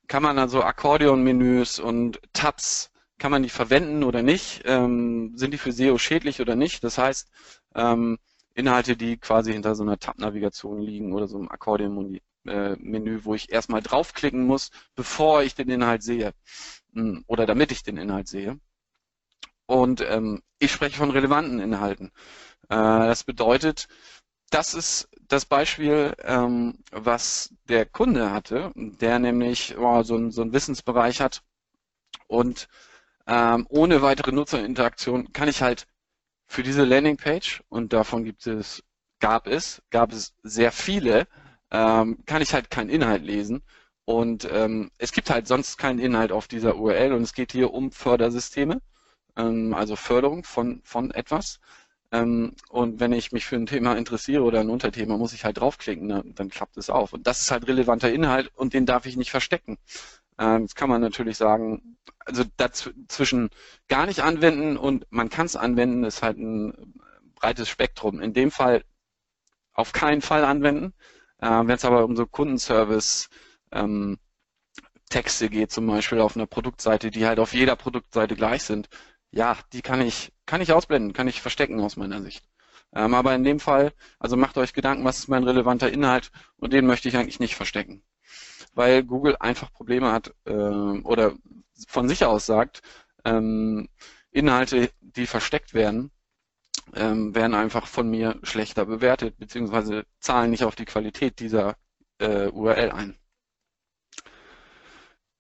[0.10, 4.64] kann man also Akkordeon-Menüs und Tabs, kann man die verwenden oder nicht?
[4.66, 6.84] Ähm, sind die für SEO schädlich oder nicht?
[6.84, 7.30] Das heißt,
[7.76, 8.18] ähm,
[8.56, 13.82] Inhalte, die quasi hinter so einer Tab-Navigation liegen oder so einem Akkordeon-Menü, wo ich erstmal
[13.84, 16.34] draufklicken muss, bevor ich den Inhalt sehe
[16.94, 18.60] hm, oder damit ich den Inhalt sehe.
[19.68, 22.08] Und ähm, ich spreche von relevanten Inhalten.
[22.70, 23.88] Äh, das bedeutet,
[24.50, 30.42] das ist das Beispiel, ähm, was der Kunde hatte, der nämlich oh, so, ein, so
[30.42, 31.44] einen Wissensbereich hat
[32.28, 32.68] und
[33.28, 35.88] ähm, ohne weitere Nutzerinteraktion kann ich halt
[36.48, 38.84] für diese Landingpage und davon gibt es,
[39.20, 41.28] gab es, gab es sehr viele,
[41.72, 43.62] ähm, kann ich halt keinen Inhalt lesen.
[44.06, 47.72] Und ähm, es gibt halt sonst keinen Inhalt auf dieser URL und es geht hier
[47.72, 48.82] um Fördersysteme,
[49.38, 51.60] ähm, also Förderung von von etwas
[52.12, 55.60] ähm, und wenn ich mich für ein Thema interessiere oder ein Unterthema, muss ich halt
[55.60, 56.24] draufklicken, ne?
[56.36, 57.14] dann klappt es auf.
[57.14, 59.78] Und das ist halt relevanter Inhalt und den darf ich nicht verstecken.
[60.40, 63.50] Ähm, jetzt kann man natürlich sagen, also dazwischen
[63.88, 66.94] gar nicht anwenden und man kann es anwenden, ist halt ein
[67.36, 68.22] breites Spektrum.
[68.22, 68.84] In dem Fall
[69.74, 70.94] auf keinen Fall anwenden.
[71.40, 73.30] Äh, wenn es aber um so Kundenservice
[73.72, 74.18] ähm,
[75.10, 78.90] Texte geht, zum Beispiel auf einer Produktseite, die halt auf jeder Produktseite gleich sind,
[79.32, 82.44] ja, die kann ich, kann ich ausblenden, kann ich verstecken aus meiner Sicht.
[82.94, 86.74] Ähm, aber in dem Fall, also macht euch Gedanken, was ist mein relevanter Inhalt und
[86.74, 88.02] den möchte ich eigentlich nicht verstecken.
[88.74, 91.34] Weil Google einfach Probleme hat äh, oder
[91.88, 92.82] von sich aus sagt,
[93.26, 93.90] ähm,
[94.32, 96.10] Inhalte, die versteckt werden,
[96.96, 101.76] ähm, werden einfach von mir schlechter bewertet, beziehungsweise zahlen nicht auf die Qualität dieser
[102.18, 103.20] äh, URL ein.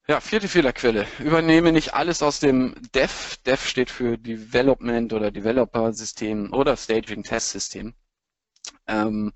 [0.10, 1.06] Ja, vierte Fehlerquelle.
[1.19, 3.38] Übernehme nicht alles aus dem Dev.
[3.45, 7.93] Dev steht für Development oder Developer System oder Staging Test System.
[8.88, 9.34] Ähm,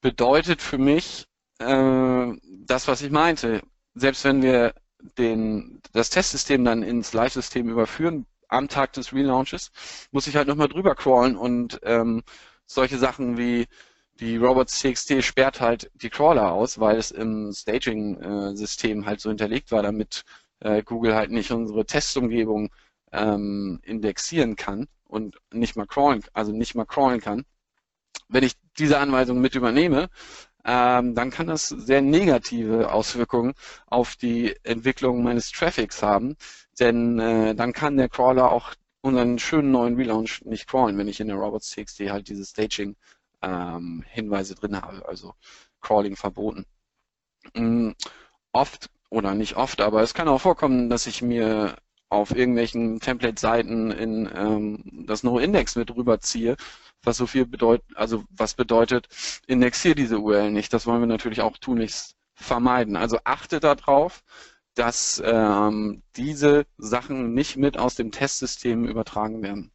[0.00, 1.28] bedeutet für mich
[1.60, 2.26] äh,
[2.66, 3.62] das, was ich meinte.
[3.94, 4.74] Selbst wenn wir
[5.16, 9.70] den, das Testsystem dann ins Live-System überführen am Tag des Relaunches,
[10.10, 12.24] muss ich halt nochmal drüber crawlen und ähm,
[12.66, 13.68] solche Sachen wie
[14.20, 19.82] die Robots.txt sperrt halt die Crawler aus, weil es im Staging-System halt so hinterlegt war,
[19.82, 20.24] damit
[20.60, 22.70] äh, Google halt nicht unsere Testumgebung
[23.12, 27.44] ähm, indexieren kann und nicht mal crawlen, also nicht mal crawlen kann.
[28.28, 30.08] Wenn ich diese Anweisung mit übernehme,
[30.64, 33.54] ähm, dann kann das sehr negative Auswirkungen
[33.86, 36.36] auf die Entwicklung meines Traffics haben,
[36.80, 41.20] denn äh, dann kann der Crawler auch unseren schönen neuen Relaunch nicht crawlen, wenn ich
[41.20, 42.96] in der robots.txt halt diese Staging-Hinweise
[43.44, 45.34] ähm, drin habe, also
[45.80, 46.66] Crawling verboten.
[47.54, 47.94] Mhm.
[48.52, 51.76] Oft oder nicht oft, aber es kann auch vorkommen, dass ich mir
[52.08, 56.56] auf irgendwelchen Template-Seiten in ähm, das No-Index mit rüberziehe,
[57.02, 59.08] was so viel bedeutet, also was bedeutet,
[59.46, 60.72] indexiere diese URL nicht.
[60.72, 62.96] Das wollen wir natürlich auch tunlichst vermeiden.
[62.96, 64.22] Also achte darauf,
[64.74, 69.70] dass ähm, diese Sachen nicht mit aus dem Testsystem übertragen werden.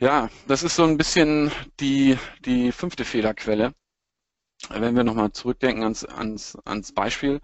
[0.00, 3.74] Ja, das ist so ein bisschen die, die fünfte Fehlerquelle.
[4.70, 7.40] Wenn wir nochmal zurückdenken ans, ans, ans Beispiel,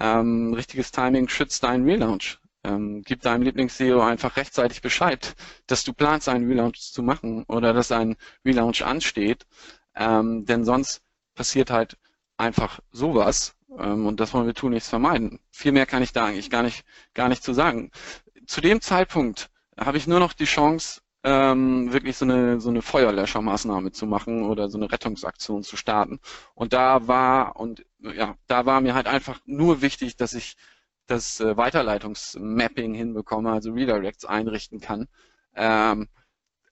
[0.00, 2.38] ähm, richtiges Timing schützt deinen Relaunch.
[2.64, 5.34] Ähm, gib deinem Lieblings-SEO einfach rechtzeitig Bescheid,
[5.66, 9.46] dass du planst, einen Relaunch zu machen oder dass ein Relaunch ansteht.
[9.94, 11.02] Ähm, denn sonst
[11.34, 11.98] passiert halt
[12.38, 13.54] einfach sowas.
[13.78, 15.40] Ähm, und das wollen wir tun, nichts vermeiden.
[15.50, 17.90] Viel mehr kann ich da eigentlich gar nicht, gar nicht zu sagen.
[18.46, 22.80] Zu dem Zeitpunkt habe ich nur noch die Chance, ähm, wirklich so eine, so eine
[22.80, 26.20] Feuerlöschermaßnahme zu machen oder so eine Rettungsaktion zu starten.
[26.54, 30.56] Und da war, und ja, da war mir halt einfach nur wichtig, dass ich
[31.06, 35.06] das äh, Weiterleitungsmapping hinbekomme, also Redirects einrichten kann.
[35.54, 36.08] Ähm,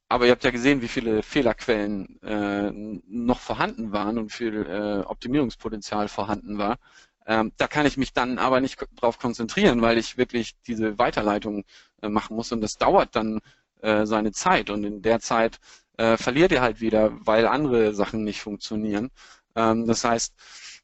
[0.08, 2.70] aber ihr habt ja gesehen, wie viele Fehlerquellen äh,
[3.08, 6.78] noch vorhanden waren und viel äh, Optimierungspotenzial vorhanden war.
[7.26, 11.64] Ähm, da kann ich mich dann aber nicht drauf konzentrieren, weil ich wirklich diese Weiterleitung
[12.02, 13.40] äh, machen muss und das dauert dann
[13.82, 15.60] äh, seine Zeit und in der Zeit
[15.98, 19.10] äh, verliert ihr halt wieder, weil andere Sachen nicht funktionieren.
[19.54, 20.34] Ähm, das heißt,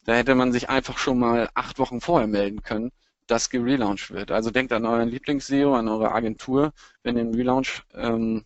[0.05, 2.90] da hätte man sich einfach schon mal acht Wochen vorher melden können,
[3.26, 4.31] dass gelauncht wird.
[4.31, 8.44] Also denkt an euren Lieblings-SEO, an eure Agentur, wenn ihr einen Relaunch ähm,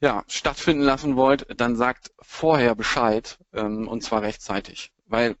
[0.00, 5.36] ja, stattfinden lassen wollt, dann sagt vorher Bescheid ähm, und zwar rechtzeitig, weil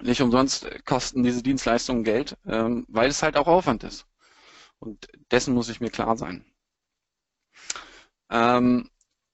[0.00, 4.06] nicht umsonst kosten diese Dienstleistungen Geld, ähm, weil es halt auch Aufwand ist.
[4.78, 6.44] Und dessen muss ich mir klar sein.
[8.30, 8.90] Ähm,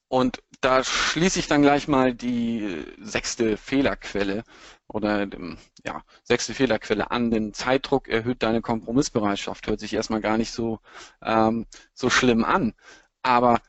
[0.09, 4.45] und da schließe ich dann gleich mal die sechste Fehlerquelle
[4.89, 7.31] oder ähm, ja, sechste Fehlerquelle an.
[7.31, 9.67] Den Zeitdruck erhöht deine Kompromissbereitschaft.
[9.67, 10.81] Hört sich erstmal gar nicht so,
[11.23, 12.75] ähm, so schlimm an.
[13.23, 13.61] Aber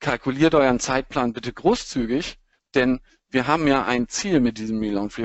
[0.00, 2.38] kalkuliert euren Zeitplan bitte großzügig,
[2.74, 5.20] denn wir haben ja ein Ziel mit diesem Relaunch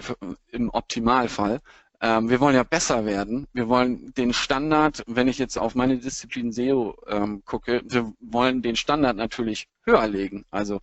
[0.48, 1.62] im Optimalfall.
[2.02, 3.48] Ähm, wir wollen ja besser werden.
[3.54, 8.62] Wir wollen den Standard, wenn ich jetzt auf meine Disziplin SEO ähm, gucke, wir wollen
[8.62, 10.46] den Standard natürlich höher legen.
[10.52, 10.80] Also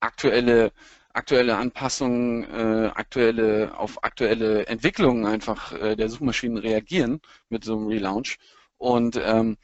[0.00, 0.72] aktuelle
[1.14, 7.86] aktuelle Anpassungen, äh, aktuelle auf aktuelle Entwicklungen einfach äh, der Suchmaschinen reagieren mit so einem
[7.86, 8.38] Relaunch.
[8.78, 9.56] Und ähm,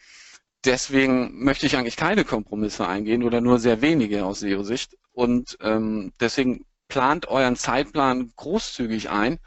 [0.64, 4.96] deswegen möchte ich eigentlich keine Kompromisse eingehen oder nur sehr wenige aus SEO-Sicht.
[5.12, 9.38] Und ähm, deswegen plant euren Zeitplan großzügig ein.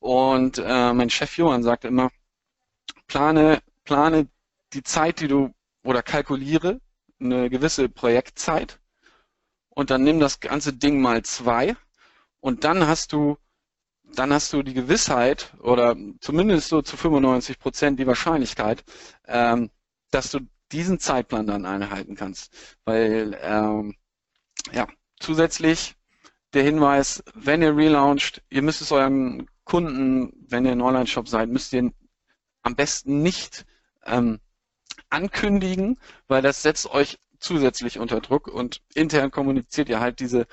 [0.00, 2.10] Und äh, mein Chef Johann sagt immer,
[3.06, 4.28] plane, plane
[4.72, 6.80] die Zeit, die du oder kalkuliere
[7.20, 8.78] eine gewisse Projektzeit
[9.70, 11.76] und dann nimm das ganze Ding mal zwei
[12.40, 13.36] und dann hast du
[14.14, 18.82] dann hast du die Gewissheit oder zumindest so zu 95 Prozent die Wahrscheinlichkeit,
[19.26, 19.70] ähm,
[20.10, 20.40] dass du
[20.72, 22.52] diesen Zeitplan dann einhalten kannst.
[22.84, 23.96] Weil ähm,
[24.72, 24.86] ja,
[25.20, 25.94] zusätzlich
[26.54, 31.50] der Hinweis, wenn ihr relauncht, ihr müsst es euren Kunden, wenn ihr ein Online-Shop seid,
[31.50, 31.92] müsst ihr
[32.62, 33.66] am besten nicht
[34.06, 34.40] ähm,
[35.10, 40.46] ankündigen, weil das setzt euch zusätzlich unter Druck und intern kommuniziert ihr halt diese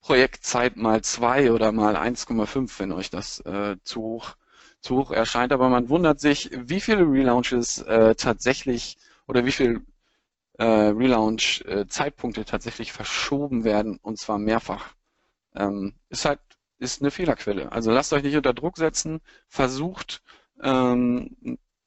[0.00, 4.36] Projektzeit mal zwei oder mal 1,5, wenn euch das äh, zu hoch
[4.80, 5.52] zu hoch erscheint.
[5.52, 9.82] Aber man wundert sich, wie viele Relaunches äh, tatsächlich oder wie viele
[10.58, 14.94] äh, Relaunch-Zeitpunkte äh, tatsächlich verschoben werden und zwar mehrfach.
[15.54, 16.40] Ähm, ist halt
[16.84, 17.72] ist eine Fehlerquelle.
[17.72, 20.22] Also lasst euch nicht unter Druck setzen, versucht
[20.62, 21.36] ähm,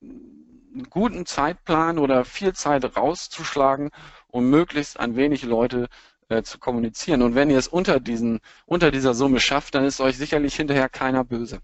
[0.02, 3.90] einen guten Zeitplan oder viel Zeit rauszuschlagen,
[4.28, 5.88] um möglichst an wenig Leute
[6.30, 7.22] äh, zu kommunizieren.
[7.22, 10.90] Und wenn ihr es unter diesen unter dieser Summe schafft, dann ist euch sicherlich hinterher
[10.90, 11.62] keiner böse.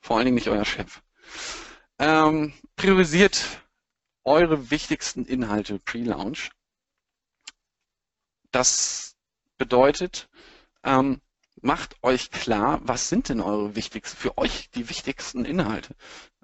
[0.00, 1.02] Vor allen Dingen nicht euer Chef.
[1.98, 3.44] Ähm, priorisiert
[4.24, 6.50] eure wichtigsten Inhalte pre-Launch.
[8.50, 9.16] Das
[9.58, 10.28] bedeutet,
[10.82, 11.20] ähm,
[11.62, 15.94] macht euch klar, was sind denn eure wichtigsten, für euch die wichtigsten Inhalte.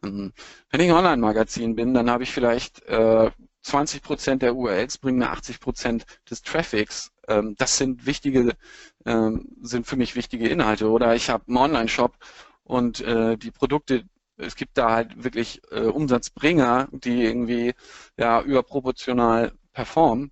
[0.03, 0.33] Ähm,
[0.71, 3.31] wenn ich ein Online-Magazin bin, dann habe ich vielleicht äh,
[3.63, 7.11] 20 Prozent der URLs bringen mir 80 Prozent des Traffics.
[7.29, 8.53] Ähm, das sind wichtige,
[9.05, 10.89] ähm, sind für mich wichtige Inhalte.
[10.89, 12.17] Oder ich habe einen Online-Shop
[12.63, 14.05] und äh, die Produkte,
[14.37, 17.75] es gibt da halt wirklich äh, Umsatzbringer, die irgendwie
[18.17, 20.31] ja überproportional performen.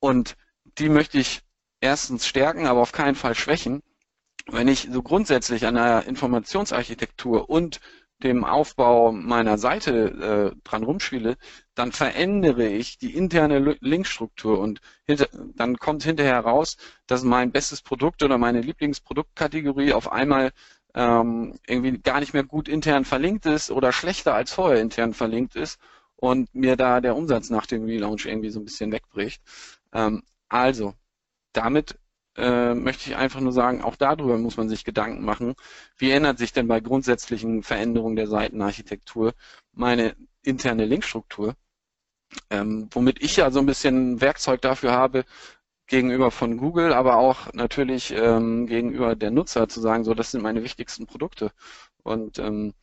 [0.00, 0.36] Und
[0.78, 1.42] die möchte ich
[1.80, 3.82] erstens stärken, aber auf keinen Fall schwächen.
[4.48, 7.80] Wenn ich so grundsätzlich an der Informationsarchitektur und
[8.22, 11.36] dem Aufbau meiner Seite äh, dran rumspiele,
[11.74, 17.82] dann verändere ich die interne Linkstruktur und hinter, dann kommt hinterher raus, dass mein bestes
[17.82, 20.52] Produkt oder meine Lieblingsproduktkategorie auf einmal
[20.94, 25.54] ähm, irgendwie gar nicht mehr gut intern verlinkt ist oder schlechter als vorher intern verlinkt
[25.56, 25.78] ist
[26.16, 29.42] und mir da der Umsatz nach dem Relaunch irgendwie so ein bisschen wegbricht.
[29.92, 30.94] Ähm, also,
[31.52, 31.98] damit
[32.36, 35.54] äh, möchte ich einfach nur sagen, auch darüber muss man sich Gedanken machen.
[35.98, 39.34] Wie ändert sich denn bei grundsätzlichen Veränderungen der Seitenarchitektur
[39.72, 41.54] meine interne Linkstruktur?
[42.50, 45.24] Ähm, womit ich ja so ein bisschen Werkzeug dafür habe,
[45.86, 50.42] gegenüber von Google, aber auch natürlich ähm, gegenüber der Nutzer zu sagen, so das sind
[50.42, 51.52] meine wichtigsten Produkte.
[52.02, 52.74] Und ähm,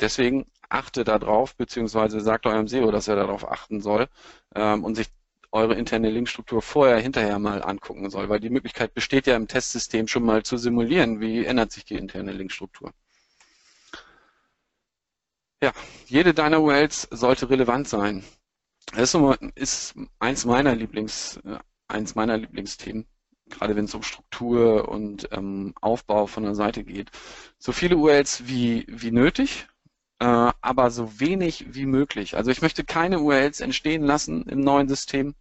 [0.00, 4.08] deswegen achte darauf, beziehungsweise sagt eurem SEO, dass er darauf achten soll
[4.54, 5.08] ähm, und sich
[5.56, 10.06] eure interne Linkstruktur vorher, hinterher mal angucken soll, weil die Möglichkeit besteht ja im Testsystem
[10.06, 12.92] schon mal zu simulieren, wie ändert sich die interne Linkstruktur.
[15.62, 15.72] Ja,
[16.06, 18.22] jede deiner URLs sollte relevant sein.
[18.94, 19.16] Das
[19.54, 23.06] ist eins meiner Lieblings, äh, eins meiner Lieblingsthemen,
[23.48, 27.10] gerade wenn es um Struktur und ähm, Aufbau von der Seite geht.
[27.58, 29.66] So viele URLs wie, wie nötig,
[30.20, 32.36] äh, aber so wenig wie möglich.
[32.36, 35.34] Also ich möchte keine URLs entstehen lassen im neuen System,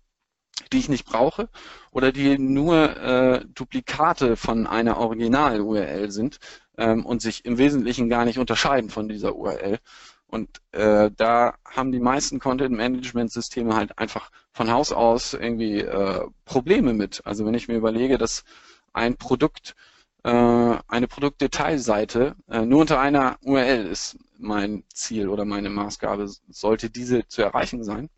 [0.71, 1.49] die ich nicht brauche
[1.91, 6.39] oder die nur äh, Duplikate von einer Original-URL sind
[6.77, 9.79] ähm, und sich im Wesentlichen gar nicht unterscheiden von dieser URL.
[10.27, 16.93] Und äh, da haben die meisten Content-Management-Systeme halt einfach von Haus aus irgendwie äh, Probleme
[16.93, 17.21] mit.
[17.25, 18.43] Also wenn ich mir überlege, dass
[18.91, 19.75] ein Produkt,
[20.23, 26.89] äh, eine Produktdetailseite äh, nur unter einer URL ist mein Ziel oder meine Maßgabe, sollte
[26.89, 28.09] diese zu erreichen sein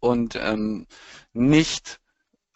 [0.00, 0.86] und ähm,
[1.32, 2.00] nicht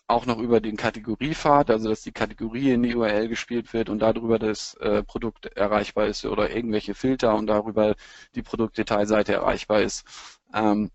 [0.09, 3.99] auch noch über den Kategoriepfad, also dass die Kategorie in die URL gespielt wird und
[4.01, 7.95] darüber das äh, Produkt erreichbar ist oder irgendwelche Filter und darüber
[8.35, 10.05] die Produktdetailseite erreichbar ist.
[10.55, 10.91] Ähm,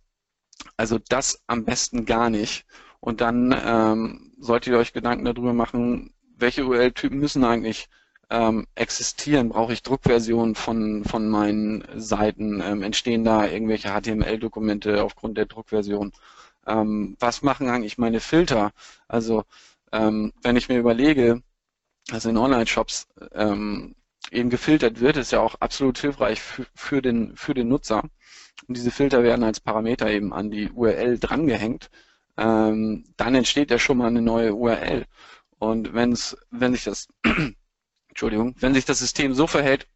[0.77, 2.65] also das am besten gar nicht.
[2.99, 7.89] Und dann ähm, solltet ihr euch Gedanken darüber machen, welche URL-Typen müssen eigentlich
[8.33, 9.49] ähm, existieren?
[9.49, 12.61] Brauche ich Druckversionen von, von meinen Seiten?
[12.61, 16.11] Ähm, entstehen da irgendwelche HTML-Dokumente aufgrund der Druckversion?
[16.67, 18.71] ähm, was machen eigentlich meine Filter?
[19.07, 19.43] Also
[19.91, 21.41] ähm, wenn ich mir überlege,
[22.07, 23.95] dass in Online-Shops ähm,
[24.31, 28.03] eben gefiltert wird, ist ja auch absolut hilfreich für, für, den, für den Nutzer.
[28.67, 31.89] Und diese Filter werden als Parameter eben an die URL drangehängt.
[32.37, 35.05] Ähm, dann entsteht ja schon mal eine neue URL.
[35.59, 37.07] Und wenn's, wenn sich das,
[38.13, 39.87] Entschuldigung, wenn sich das System so verhält,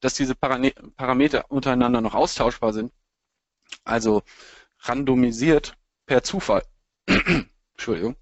[0.00, 2.94] dass diese Parameter untereinander noch austauschbar sind,
[3.84, 4.22] also
[4.78, 6.64] randomisiert per Zufall.
[7.74, 8.16] Entschuldigung.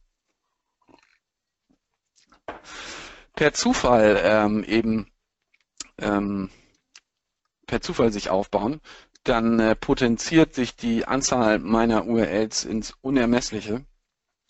[3.36, 5.12] Per Zufall ähm, eben
[5.98, 6.50] ähm,
[7.68, 8.80] per Zufall sich aufbauen,
[9.22, 13.84] dann äh, potenziert sich die Anzahl meiner URLs ins Unermessliche.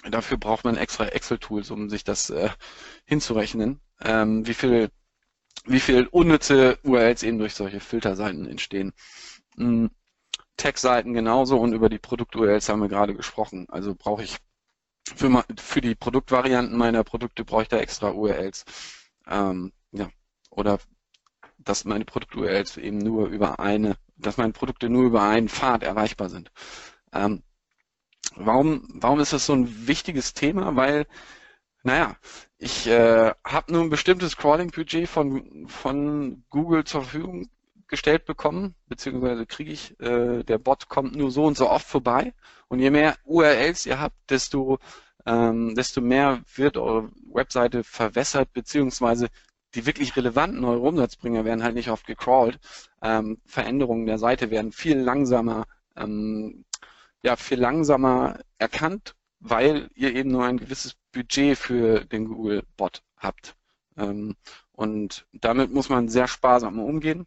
[0.04, 2.50] Dafür braucht man extra Excel-Tools, um sich das äh,
[3.04, 4.90] hinzurechnen, ähm, wie viel
[5.64, 8.92] wie viel unnütze URLs eben durch solche Filterseiten entstehen.
[9.56, 9.90] Mhm.
[10.56, 13.66] Tech-Seiten genauso und über die Produkt-URLs haben wir gerade gesprochen.
[13.70, 14.36] Also brauche ich
[15.14, 18.64] für, für die Produktvarianten meiner Produkte brauche ich da extra URLs.
[19.26, 20.08] Ähm, ja.
[20.50, 20.78] Oder
[21.58, 26.28] dass meine Produkt-URLs eben nur über eine, dass meine Produkte nur über einen Pfad erreichbar
[26.28, 26.50] sind.
[27.12, 27.42] Ähm,
[28.36, 30.76] warum, warum ist das so ein wichtiges Thema?
[30.76, 31.06] Weil,
[31.82, 32.16] naja,
[32.58, 37.48] ich äh, habe nur ein bestimmtes Crawling-Budget von, von Google zur Verfügung
[37.88, 42.34] gestellt bekommen, beziehungsweise kriege ich, äh, der Bot kommt nur so und so oft vorbei.
[42.68, 44.78] Und je mehr URLs ihr habt, desto,
[45.26, 49.28] ähm, desto mehr wird eure Webseite verwässert, beziehungsweise
[49.74, 52.58] die wirklich relevanten eure Umsatzbringer werden halt nicht oft gecrawlt.
[53.02, 56.64] Ähm, Veränderungen der Seite werden viel langsamer, ähm,
[57.22, 63.56] ja, viel langsamer erkannt, weil ihr eben nur ein gewisses Budget für den Google-Bot habt.
[63.96, 64.36] Ähm,
[64.72, 67.26] und damit muss man sehr sparsam umgehen.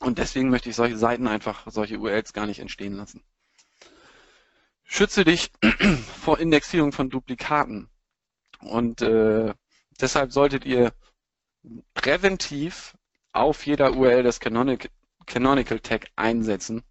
[0.00, 3.22] Und deswegen möchte ich solche Seiten einfach, solche URLs gar nicht entstehen lassen.
[4.84, 5.50] Schütze dich
[6.22, 7.88] vor Indexierung von Duplikaten.
[8.60, 9.52] Und äh,
[10.00, 10.92] deshalb solltet ihr
[11.94, 12.96] präventiv
[13.32, 14.90] auf jeder URL das Canonical,
[15.26, 16.82] Canonical Tag einsetzen,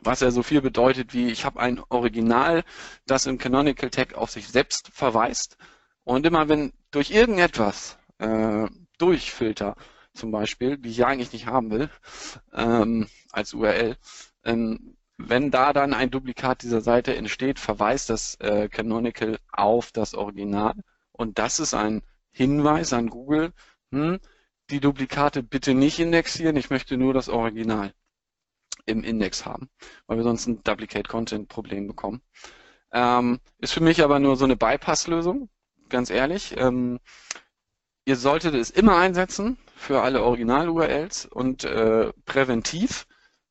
[0.00, 2.64] was ja so viel bedeutet wie ich habe ein Original,
[3.06, 5.56] das im Canonical Tag auf sich selbst verweist
[6.04, 8.66] und immer wenn durch irgendetwas äh,
[8.98, 9.76] Durchfilter
[10.14, 11.90] zum Beispiel, die ich eigentlich nicht haben will,
[12.52, 13.96] ähm, als URL.
[14.44, 20.14] Ähm, wenn da dann ein Duplikat dieser Seite entsteht, verweist das äh, Canonical auf das
[20.14, 20.74] Original.
[21.12, 23.52] Und das ist ein Hinweis an Google,
[23.90, 24.18] hm,
[24.70, 26.56] die Duplikate bitte nicht indexieren.
[26.56, 27.92] Ich möchte nur das Original
[28.86, 29.68] im Index haben,
[30.06, 32.22] weil wir sonst ein Duplicate Content Problem bekommen.
[32.92, 35.48] Ähm, ist für mich aber nur so eine Bypass-Lösung,
[35.88, 36.54] ganz ehrlich.
[36.58, 36.98] Ähm,
[38.04, 43.06] ihr solltet es immer einsetzen für alle Original-URLs und äh, präventiv,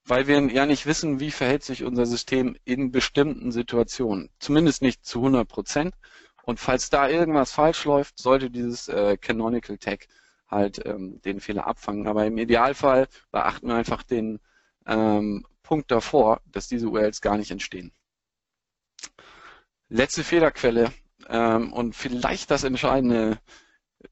[0.05, 4.29] weil wir ja nicht wissen, wie verhält sich unser System in bestimmten Situationen.
[4.39, 5.95] Zumindest nicht zu 100 Prozent.
[6.43, 10.07] Und falls da irgendwas falsch läuft, sollte dieses äh, Canonical Tag
[10.47, 12.07] halt ähm, den Fehler abfangen.
[12.07, 14.39] Aber im Idealfall beachten wir einfach den
[14.86, 17.91] ähm, Punkt davor, dass diese URLs gar nicht entstehen.
[19.89, 20.91] Letzte Fehlerquelle
[21.29, 23.39] ähm, und vielleicht das entscheidende,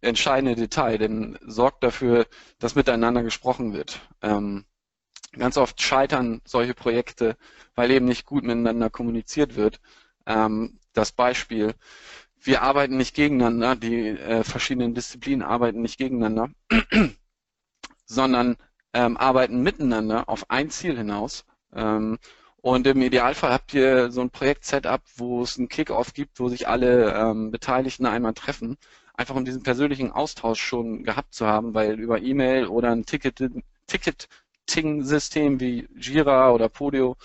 [0.02, 2.28] entscheidende Detail, denn sorgt dafür,
[2.60, 4.00] dass miteinander gesprochen wird.
[4.22, 4.66] Ähm,
[5.34, 7.38] ganz oft scheitern solche Projekte,
[7.76, 9.80] weil eben nicht gut miteinander kommuniziert wird.
[10.26, 11.76] Ähm, das Beispiel,
[12.42, 16.50] wir arbeiten nicht gegeneinander, die äh, verschiedenen Disziplinen arbeiten nicht gegeneinander,
[18.06, 18.58] sondern
[18.94, 21.46] ähm, arbeiten miteinander auf ein Ziel hinaus.
[21.74, 22.18] Ähm,
[22.62, 26.68] und im Idealfall habt ihr so ein Projekt-Setup, wo es einen Kick-Off gibt, wo sich
[26.68, 28.78] alle ähm, Beteiligten einmal treffen,
[29.14, 33.42] einfach um diesen persönlichen Austausch schon gehabt zu haben, weil über E-Mail oder ein Ticket,
[33.88, 37.16] Ticketing-System wie Jira oder Podio,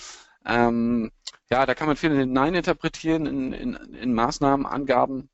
[0.47, 1.11] ähm,
[1.51, 5.31] ja, da kann man viel hineininterpretieren in, in, in Maßnahmen, Angaben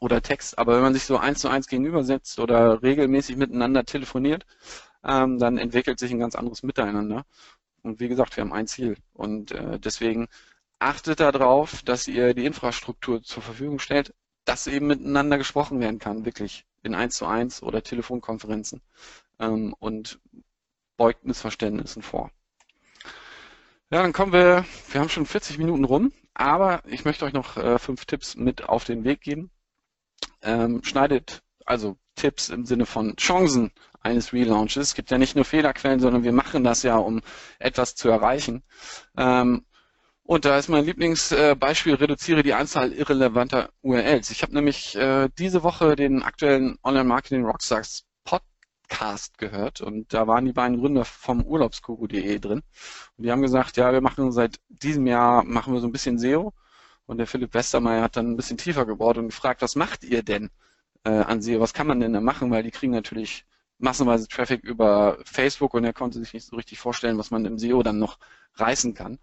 [0.00, 4.46] oder Text, aber wenn man sich so eins zu eins gegenübersetzt oder regelmäßig miteinander telefoniert,
[5.06, 7.24] ähm, dann entwickelt sich ein ganz anderes Miteinander.
[7.82, 8.96] Und wie gesagt, wir haben ein Ziel.
[9.12, 10.28] Und äh, deswegen
[10.78, 16.24] achtet darauf, dass ihr die Infrastruktur zur Verfügung stellt, dass eben miteinander gesprochen werden kann,
[16.24, 18.80] wirklich in eins zu eins oder Telefonkonferenzen
[19.38, 20.20] ähm, und
[20.96, 22.30] beugt Missverständnissen vor.
[23.90, 27.56] Ja, dann kommen wir, wir haben schon 40 Minuten rum, aber ich möchte euch noch
[27.56, 29.50] äh, fünf Tipps mit auf den Weg geben.
[30.42, 33.72] Ähm, schneidet, also Tipps im Sinne von Chancen
[34.06, 34.88] eines Relaunches.
[34.88, 37.20] Es gibt ja nicht nur Fehlerquellen, sondern wir machen das ja, um
[37.58, 38.62] etwas zu erreichen.
[39.16, 39.64] Ähm,
[40.22, 44.30] und da ist mein Lieblingsbeispiel, reduziere die Anzahl irrelevanter URLs.
[44.30, 50.44] Ich habe nämlich äh, diese Woche den aktuellen Online-Marketing Rockstars Podcast gehört und da waren
[50.44, 52.62] die beiden Gründer vom Urlaubsguru.de drin.
[53.16, 56.18] Und die haben gesagt, ja, wir machen seit diesem Jahr, machen wir so ein bisschen
[56.18, 56.52] SEO.
[57.06, 60.24] Und der Philipp Westermeier hat dann ein bisschen tiefer gebohrt und gefragt, was macht ihr
[60.24, 60.50] denn
[61.04, 61.60] äh, an SEO?
[61.60, 62.50] Was kann man denn da machen?
[62.50, 63.44] Weil die kriegen natürlich
[63.78, 67.58] massenweise Traffic über Facebook und er konnte sich nicht so richtig vorstellen, was man im
[67.58, 68.18] SEO dann noch
[68.54, 69.18] reißen kann.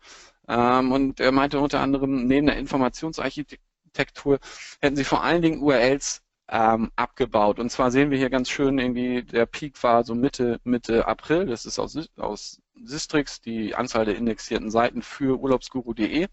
[0.47, 4.39] Ähm, und er meinte unter anderem, neben der Informationsarchitektur
[4.81, 7.59] hätten sie vor allen Dingen URLs ähm, abgebaut.
[7.59, 11.45] Und zwar sehen wir hier ganz schön irgendwie, der Peak war so Mitte, Mitte April,
[11.47, 16.27] das ist aus, aus Sistrix, die Anzahl der indexierten Seiten für urlaubsguru.de.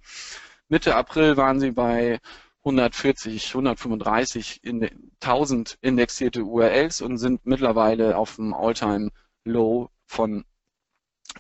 [0.69, 2.21] Mitte April waren sie bei
[2.65, 4.89] 140, 135 in
[5.21, 9.11] 1000 indexierte URLs und sind mittlerweile auf dem Alltime
[9.45, 10.45] Low von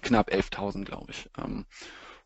[0.02, 1.28] knapp 11.000, glaube ich.
[1.38, 1.66] Ähm,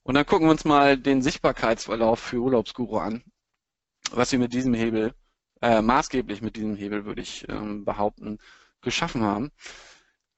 [0.03, 3.25] und dann gucken wir uns mal den Sichtbarkeitsverlauf für Urlaubsguru an,
[4.11, 5.15] was wir mit diesem Hebel,
[5.63, 8.39] äh, maßgeblich mit diesem Hebel, würde ich ähm, behaupten,
[8.83, 9.51] geschaffen haben.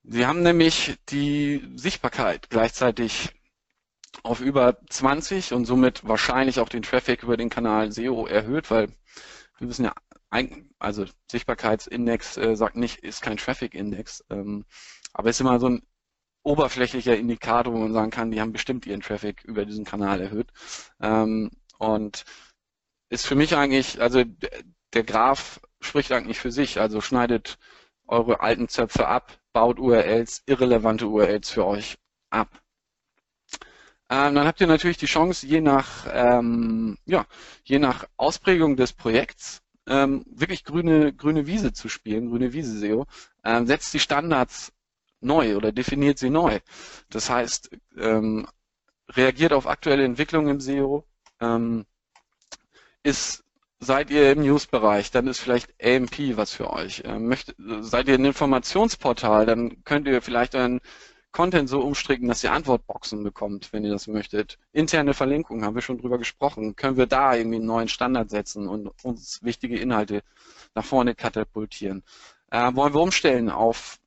[0.04, 3.34] Sie haben nämlich die Sichtbarkeit gleichzeitig
[4.22, 8.88] auf über 20 und somit wahrscheinlich auch den Traffic über den Kanal SEO erhöht, weil
[9.58, 9.94] wir wissen ja,
[10.78, 14.64] also Sichtbarkeitsindex äh, sagt nicht, ist kein Traffic-Index, ähm,
[15.12, 15.82] aber ist immer so ein
[16.42, 20.52] oberflächlicher Indikator, wo man sagen kann, die haben bestimmt ihren Traffic über diesen Kanal erhöht.
[21.00, 22.24] Ähm, und
[23.08, 24.22] ist für mich eigentlich, also
[24.94, 27.58] der Graph spricht eigentlich für sich, also schneidet
[28.06, 31.96] eure alten Zöpfe ab, baut URLs, irrelevante URLs für euch
[32.30, 32.62] ab.
[34.08, 37.26] Ähm, dann habt ihr natürlich die Chance, je nach, ähm, ja,
[37.64, 43.06] je nach Ausprägung des Projekts ähm, wirklich grüne, grüne Wiese zu spielen, grüne Wiese SEO,
[43.44, 44.72] ähm, setzt die Standards
[45.20, 46.60] neu oder definiert sie neu.
[47.10, 48.46] Das heißt, ähm,
[49.10, 51.04] reagiert auf aktuelle Entwicklungen im SEO,
[51.40, 51.84] ähm,
[53.02, 53.44] ist
[53.78, 57.02] Seid ihr im News-Bereich, dann ist vielleicht AMP was für euch.
[57.04, 60.80] Ähm, möcht, seid ihr ein Informationsportal, dann könnt ihr vielleicht euren
[61.36, 64.58] Content so umstricken, dass ihr Antwortboxen bekommt, wenn ihr das möchtet.
[64.72, 66.76] Interne Verlinkungen haben wir schon drüber gesprochen.
[66.76, 70.22] Können wir da irgendwie einen neuen Standard setzen und uns wichtige Inhalte
[70.74, 72.02] nach vorne katapultieren?
[72.50, 73.98] Äh, wollen wir umstellen auf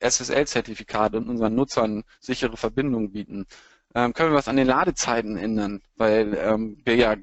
[0.00, 3.46] SSL-Zertifikate und unseren Nutzern sichere Verbindungen bieten?
[3.94, 5.82] Ähm, können wir was an den Ladezeiten ändern?
[5.94, 7.14] Weil ähm, wir ja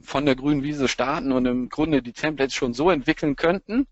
[0.00, 3.88] von der grünen Wiese starten und im Grunde die Templates schon so entwickeln könnten,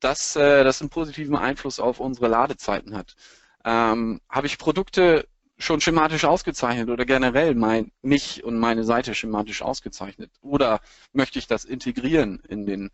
[0.00, 3.16] dass äh, das einen positiven Einfluss auf unsere Ladezeiten hat.
[3.64, 5.26] Ähm, Habe ich Produkte
[5.58, 10.30] schon schematisch ausgezeichnet oder generell mein, mich und meine Seite schematisch ausgezeichnet?
[10.40, 10.80] Oder
[11.12, 12.90] möchte ich das integrieren in, den,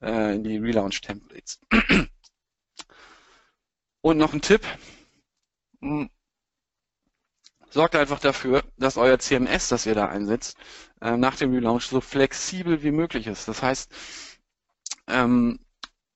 [0.00, 1.60] äh, in die Relaunch-Templates?
[4.00, 4.62] Und noch ein Tipp.
[5.80, 6.10] Hm.
[7.70, 10.56] Sorgt einfach dafür, dass euer CMS, das ihr da einsetzt,
[11.00, 13.48] äh, nach dem Relaunch so flexibel wie möglich ist.
[13.48, 13.90] Das heißt,
[15.08, 15.58] ähm,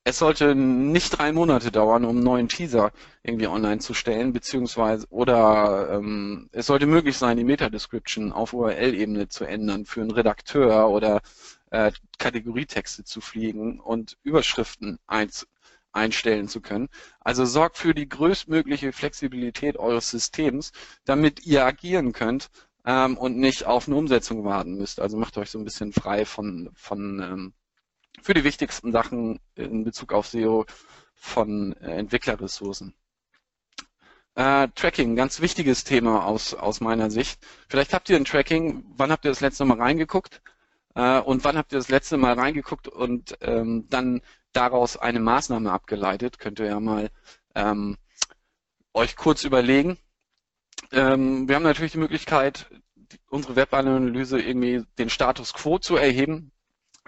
[0.08, 2.92] es sollte nicht drei Monate dauern, um einen neuen Teaser
[3.22, 9.28] irgendwie online zu stellen, beziehungsweise oder ähm, es sollte möglich sein, die Meta-Description auf URL-Ebene
[9.28, 11.20] zu ändern für einen Redakteur oder
[11.70, 15.46] äh, Kategorietexte zu fliegen und Überschriften einz
[15.92, 16.88] einstellen zu können.
[17.20, 20.72] Also sorgt für die größtmögliche Flexibilität eures Systems,
[21.04, 22.50] damit ihr agieren könnt
[22.86, 25.00] ähm, und nicht auf eine Umsetzung warten müsst.
[25.00, 27.52] Also macht euch so ein bisschen frei von, von ähm,
[28.22, 30.66] für die wichtigsten Sachen in Bezug auf SEO
[31.14, 32.94] von äh, Entwicklerressourcen.
[34.34, 37.44] Äh, Tracking, ganz wichtiges Thema aus, aus meiner Sicht.
[37.68, 40.42] Vielleicht habt ihr ein Tracking, wann habt ihr das letzte Mal reingeguckt?
[40.94, 44.20] Äh, und wann habt ihr das letzte Mal reingeguckt und ähm, dann
[44.52, 46.38] daraus eine Maßnahme abgeleitet?
[46.38, 47.10] Könnt ihr ja mal
[47.54, 47.96] ähm,
[48.94, 49.98] euch kurz überlegen.
[50.92, 52.70] Ähm, wir haben natürlich die Möglichkeit,
[53.28, 56.52] unsere Webanalyse irgendwie den Status quo zu erheben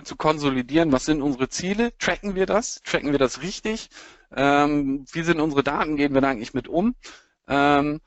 [0.04, 3.88] zu konsolidieren, was sind unsere Ziele, tracken wir das, tracken wir das richtig,
[4.34, 6.94] ähm, wie sind unsere Daten, gehen wir da eigentlich mit um
[7.48, 8.00] ähm,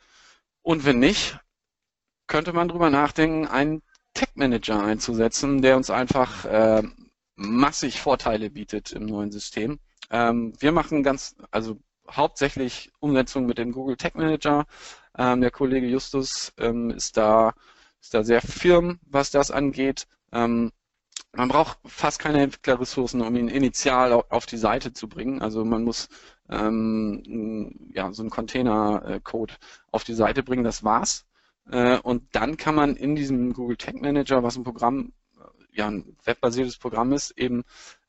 [0.61, 1.37] und wenn nicht,
[2.27, 3.81] könnte man drüber nachdenken, einen
[4.13, 6.83] Tech Manager einzusetzen, der uns einfach äh,
[7.35, 9.79] massig Vorteile bietet im neuen System.
[10.09, 11.79] Ähm, wir machen ganz, also
[12.09, 14.65] hauptsächlich Umsetzung mit dem Google Tech Manager.
[15.17, 17.53] Ähm, der Kollege Justus ähm, ist da
[18.03, 20.07] ist da sehr firm, was das angeht.
[20.33, 20.71] Ähm,
[21.35, 25.41] man braucht fast keine Entwicklerressourcen, um ihn initial auf die Seite zu bringen.
[25.41, 26.07] Also man muss
[26.49, 29.55] ähm, ja, so einen Container-Code
[29.91, 31.25] auf die Seite bringen, das war's.
[31.69, 35.87] Äh, und dann kann man in diesem Google Tag Manager, was ein Programm, äh, ja,
[35.87, 37.63] ein webbasiertes Programm ist, eben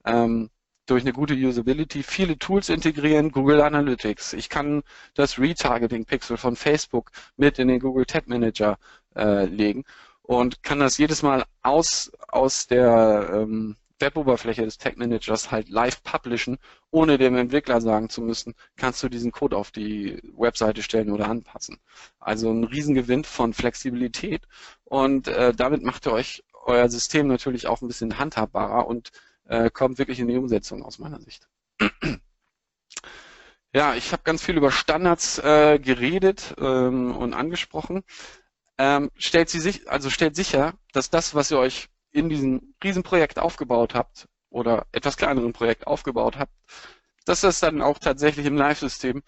[0.04, 0.50] ähm,
[0.86, 4.34] durch eine gute Usability viele Tools integrieren, Google Analytics.
[4.34, 4.82] Ich kann
[5.14, 8.78] das Retargeting-Pixel von Facebook mit in den Google Tag Manager
[9.16, 9.84] äh, legen
[10.24, 16.02] und kann das jedes Mal aus, aus der ähm, Weboberfläche des Tag Managers halt live
[16.02, 16.58] publishen,
[16.90, 21.28] ohne dem Entwickler sagen zu müssen, kannst du diesen Code auf die Webseite stellen oder
[21.28, 21.78] anpassen.
[22.18, 24.42] Also ein Riesengewinn von Flexibilität
[24.84, 29.12] und äh, damit macht ihr euch euer System natürlich auch ein bisschen handhabbarer und
[29.46, 31.48] äh, kommt wirklich in die Umsetzung aus meiner Sicht.
[33.76, 38.04] Ja, ich habe ganz viel über Standards äh, geredet ähm, und angesprochen
[38.78, 43.38] ähm, stellt sie sich, also stellt sicher, dass das, was ihr euch in diesem Riesenprojekt
[43.38, 46.52] aufgebaut habt oder etwas kleineren Projekt aufgebaut habt,
[47.24, 49.22] dass das dann auch tatsächlich im Live-System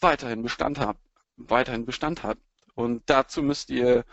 [0.00, 0.96] weiterhin Bestand hat,
[1.36, 2.38] weiterhin Bestand hat.
[2.74, 4.04] Und dazu müsst ihr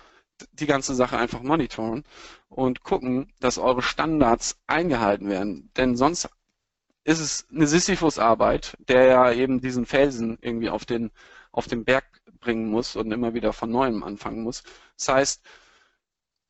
[0.52, 2.04] die ganze Sache einfach monitoren
[2.50, 5.72] und gucken, dass eure Standards eingehalten werden.
[5.78, 6.30] Denn sonst
[7.04, 11.12] ist es eine Sisyphus-Arbeit, der ja eben diesen Felsen irgendwie auf den,
[11.52, 12.06] auf den Berg
[12.40, 14.64] bringen muss und immer wieder von neuem anfangen muss.
[14.98, 15.42] Das heißt,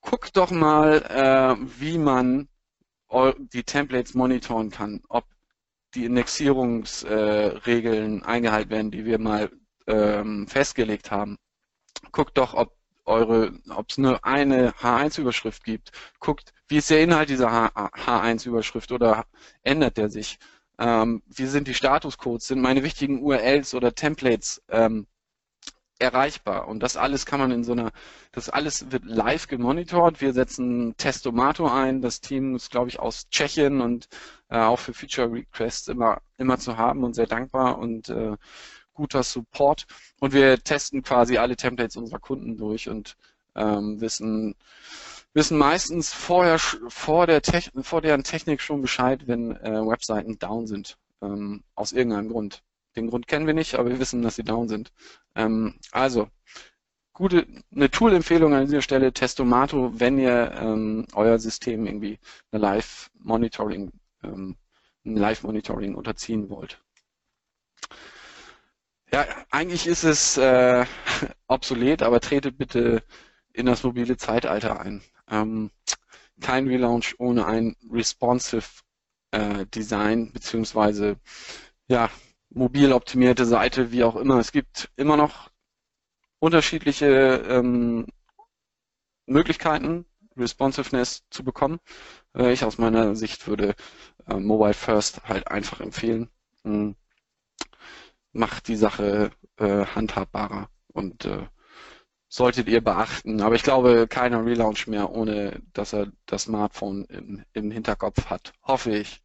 [0.01, 2.49] guck doch mal, äh, wie man
[3.53, 5.25] die Templates monitoren kann, ob
[5.95, 9.49] die Indexierungsregeln äh, eingehalten werden, die wir mal
[9.87, 11.37] ähm, festgelegt haben.
[12.11, 12.75] Guckt doch, ob
[13.89, 15.91] es nur eine H1-Überschrift gibt.
[16.19, 19.25] Guckt, wie ist der Inhalt dieser H1-Überschrift oder
[19.63, 20.37] ändert der sich?
[20.79, 22.47] Ähm, wie sind die Statuscodes?
[22.47, 25.07] Sind meine wichtigen URLs oder Templates ähm,
[25.99, 26.67] erreichbar.
[26.67, 27.91] Und das alles kann man in so einer,
[28.31, 30.21] das alles wird live gemonitort.
[30.21, 32.01] Wir setzen Testomato ein.
[32.01, 34.07] Das Team ist, glaube ich, aus Tschechien und
[34.49, 38.35] äh, auch für Feature Requests immer, immer zu haben und sehr dankbar und äh,
[38.93, 39.85] guter Support.
[40.19, 43.15] Und wir testen quasi alle Templates unserer Kunden durch und
[43.55, 44.55] ähm, wissen,
[45.33, 50.67] wissen meistens vorher, vor der Techn vor deren Technik schon Bescheid, wenn äh, Webseiten down
[50.67, 50.97] sind.
[51.21, 52.63] Ähm, aus irgendeinem Grund.
[52.97, 54.91] Den Grund kennen wir nicht, aber wir wissen, dass sie down sind.
[55.35, 56.29] Ähm, also,
[57.13, 62.19] gute, eine Tool-Empfehlung an dieser Stelle, Testomato, wenn ihr ähm, euer System irgendwie
[62.51, 63.91] eine Live-Monitoring,
[64.23, 64.55] ähm,
[65.05, 66.81] ein Live-Monitoring unterziehen wollt.
[69.13, 70.85] Ja, eigentlich ist es äh,
[71.47, 73.03] obsolet, aber tretet bitte
[73.53, 75.01] in das mobile Zeitalter ein.
[75.29, 75.69] Ähm,
[76.41, 78.81] kein Relaunch ohne ein responsive
[79.31, 81.17] äh, Design beziehungsweise
[81.87, 82.09] ja
[82.49, 84.39] mobil optimierte Seite, wie auch immer.
[84.39, 85.49] Es gibt immer noch
[86.39, 87.07] unterschiedliche
[87.49, 88.07] ähm,
[89.25, 90.05] Möglichkeiten,
[90.37, 91.79] Responsiveness zu bekommen.
[92.35, 93.75] Äh, ich aus meiner Sicht würde
[94.27, 96.29] äh, Mobile First halt einfach empfehlen.
[96.63, 96.95] Hm.
[98.31, 101.47] Macht die Sache äh, handhabbarer und äh,
[102.29, 103.41] solltet ihr beachten.
[103.41, 108.53] Aber ich glaube, keiner Relaunch mehr, ohne dass er das Smartphone im, im Hinterkopf hat.
[108.63, 109.23] Hoffe ich.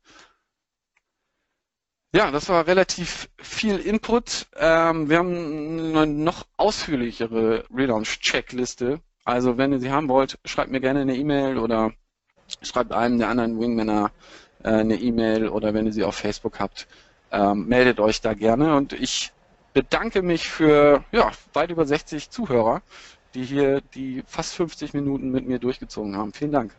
[2.15, 4.47] Ja, das war relativ viel Input.
[4.57, 9.01] Ähm, wir haben eine noch ausführlichere Relaunch-Checkliste.
[9.25, 11.93] Also wenn ihr sie haben wollt, schreibt mir gerne eine E-Mail oder
[12.61, 14.11] schreibt einem der anderen Wingmänner
[14.63, 16.87] äh, eine E-Mail oder wenn ihr sie auf Facebook habt,
[17.31, 18.77] ähm, meldet euch da gerne.
[18.77, 19.33] Und ich
[19.73, 22.83] bedanke mich für ja, weit über 60 Zuhörer,
[23.35, 26.35] die hier die fast 50 Minuten mit mir durchgezogen haben.
[26.35, 26.75] Vielen Dank.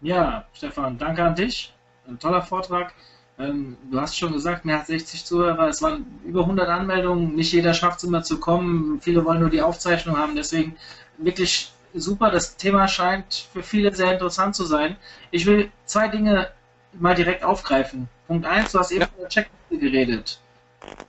[0.00, 1.74] Ja, Stefan, danke an dich.
[2.08, 2.94] Ein toller Vortrag.
[3.40, 5.68] Ähm, du hast schon gesagt, mehr als 60 Zuhörer.
[5.68, 7.34] Es waren über 100 Anmeldungen.
[7.34, 9.00] Nicht jeder schafft es immer zu kommen.
[9.00, 10.36] Viele wollen nur die Aufzeichnung haben.
[10.36, 10.76] Deswegen
[11.18, 12.30] wirklich super.
[12.30, 14.96] Das Thema scheint für viele sehr interessant zu sein.
[15.30, 16.50] Ich will zwei Dinge
[16.92, 18.08] mal direkt aufgreifen.
[18.26, 19.06] Punkt 1, du hast eben ja.
[19.06, 20.40] von der Checkliste geredet.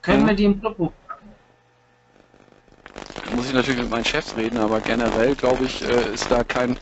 [0.00, 0.28] Können mhm.
[0.28, 1.28] wir die im Club hochpacken?
[3.34, 6.76] Muss ich natürlich mit meinen Chefs reden, aber generell glaube ich, äh, ist da kein,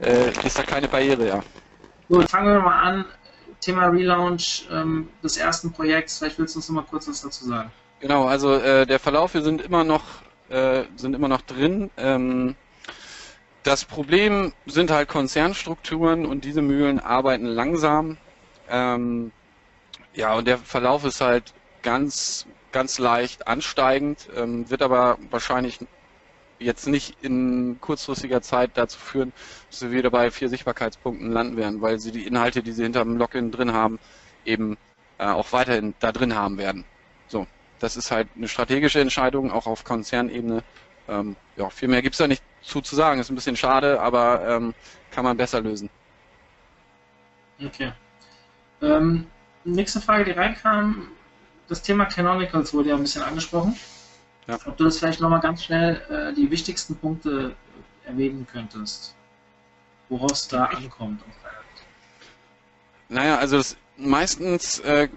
[0.00, 1.42] äh, ist da keine Barriere, ja.
[2.08, 3.04] Gut, fangen wir mal an.
[3.64, 6.18] Thema Relaunch ähm, des ersten Projekts.
[6.18, 7.70] Vielleicht willst du uns noch mal kurz was dazu sagen.
[8.00, 10.04] Genau, also äh, der Verlauf, wir sind immer noch,
[10.50, 11.90] äh, sind immer noch drin.
[11.96, 12.56] Ähm,
[13.62, 18.18] das Problem sind halt Konzernstrukturen und diese Mühlen arbeiten langsam.
[18.68, 19.32] Ähm,
[20.12, 25.78] ja, und der Verlauf ist halt ganz, ganz leicht ansteigend, ähm, wird aber wahrscheinlich
[26.58, 29.32] jetzt nicht in kurzfristiger Zeit dazu führen,
[29.70, 33.04] dass wir wieder bei vier Sichtbarkeitspunkten landen werden, weil sie die Inhalte, die sie hinter
[33.04, 33.98] dem Login drin haben,
[34.44, 34.76] eben
[35.18, 36.84] äh, auch weiterhin da drin haben werden.
[37.28, 37.46] So,
[37.80, 40.62] das ist halt eine strategische Entscheidung, auch auf Konzernebene.
[41.08, 43.20] Ähm, ja, viel mehr gibt's da nicht zu, zu sagen.
[43.20, 44.74] Ist ein bisschen schade, aber ähm,
[45.10, 45.90] kann man besser lösen.
[47.64, 47.92] Okay.
[48.82, 49.26] Ähm,
[49.64, 51.08] nächste Frage, die reinkam,
[51.68, 53.76] das Thema Canonicals wurde ja ein bisschen angesprochen.
[54.46, 54.58] Ja.
[54.66, 57.54] Ob du das vielleicht nochmal ganz schnell äh, die wichtigsten Punkte
[58.04, 59.14] erwähnen könntest,
[60.08, 61.22] woraus es da ankommt.
[63.08, 65.08] Naja, also das, meistens äh,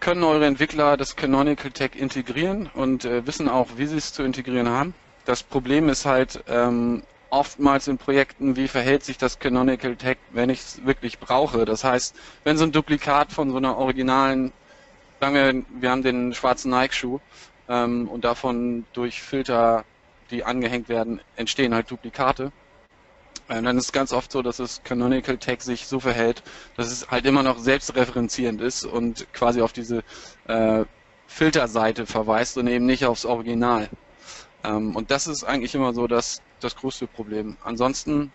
[0.00, 4.22] können eure Entwickler das Canonical Tag integrieren und äh, wissen auch, wie sie es zu
[4.22, 4.94] integrieren haben.
[5.24, 10.50] Das Problem ist halt ähm, oftmals in Projekten, wie verhält sich das Canonical Tag, wenn
[10.50, 11.64] ich es wirklich brauche.
[11.64, 14.52] Das heißt, wenn so ein Duplikat von so einer originalen,
[15.20, 17.20] sagen wir, wir haben den schwarzen Nike-Schuh
[17.68, 19.84] ähm, und davon durch Filter,
[20.30, 22.52] die angehängt werden, entstehen halt Duplikate.
[23.48, 26.42] Ähm, dann ist es ganz oft so, dass das Canonical Tag sich so verhält,
[26.76, 30.02] dass es halt immer noch selbstreferenzierend ist und quasi auf diese
[30.46, 30.84] äh,
[31.26, 33.88] Filterseite verweist und eben nicht aufs Original.
[34.64, 37.56] Ähm, und das ist eigentlich immer so das, das größte Problem.
[37.64, 38.32] Ansonsten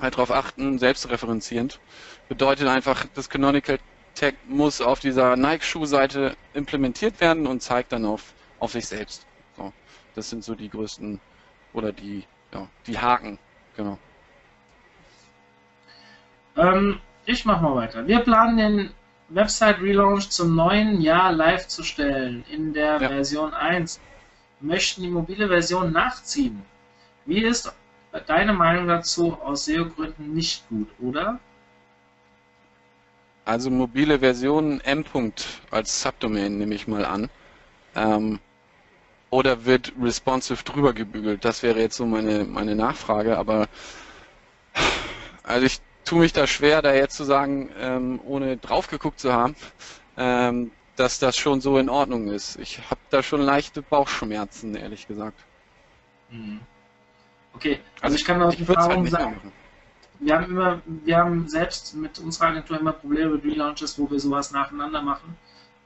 [0.00, 1.80] halt darauf achten, selbstreferenzierend.
[2.28, 3.78] Bedeutet einfach, das Canonical
[4.14, 8.33] Tag muss auf dieser Nike-Schuhseite implementiert werden und zeigt dann auf
[8.64, 9.26] auf sich selbst.
[9.56, 9.72] So,
[10.14, 11.20] das sind so die größten
[11.74, 13.38] oder die, ja, die Haken,
[13.76, 13.98] genau.
[16.56, 18.06] Ähm, ich mach mal weiter.
[18.06, 18.90] Wir planen den
[19.28, 23.08] Website Relaunch zum neuen Jahr live zu stellen in der ja.
[23.08, 24.00] Version 1.
[24.60, 26.62] Möchten die mobile Version nachziehen.
[27.26, 27.72] Wie ist
[28.26, 31.38] deine Meinung dazu aus SEO-Gründen nicht gut, oder?
[33.44, 35.04] Also mobile Version M.
[35.70, 37.28] als Subdomain nehme ich mal an.
[37.94, 38.38] Ähm,
[39.34, 41.44] oder wird responsive drüber gebügelt?
[41.44, 43.66] Das wäre jetzt so meine, meine Nachfrage, aber
[45.42, 49.32] also ich tue mich da schwer, da jetzt zu sagen, ähm, ohne drauf geguckt zu
[49.32, 49.56] haben,
[50.16, 52.60] ähm, dass das schon so in Ordnung ist.
[52.60, 55.40] Ich habe da schon leichte Bauchschmerzen, ehrlich gesagt.
[56.30, 56.60] Mhm.
[57.54, 59.52] Okay, also, also ich kann aus Erfahrung halt sagen,
[60.20, 64.20] wir haben immer, wir haben selbst mit unserer Agentur immer Probleme mit Relaunches, wo wir
[64.20, 65.36] sowas nacheinander machen.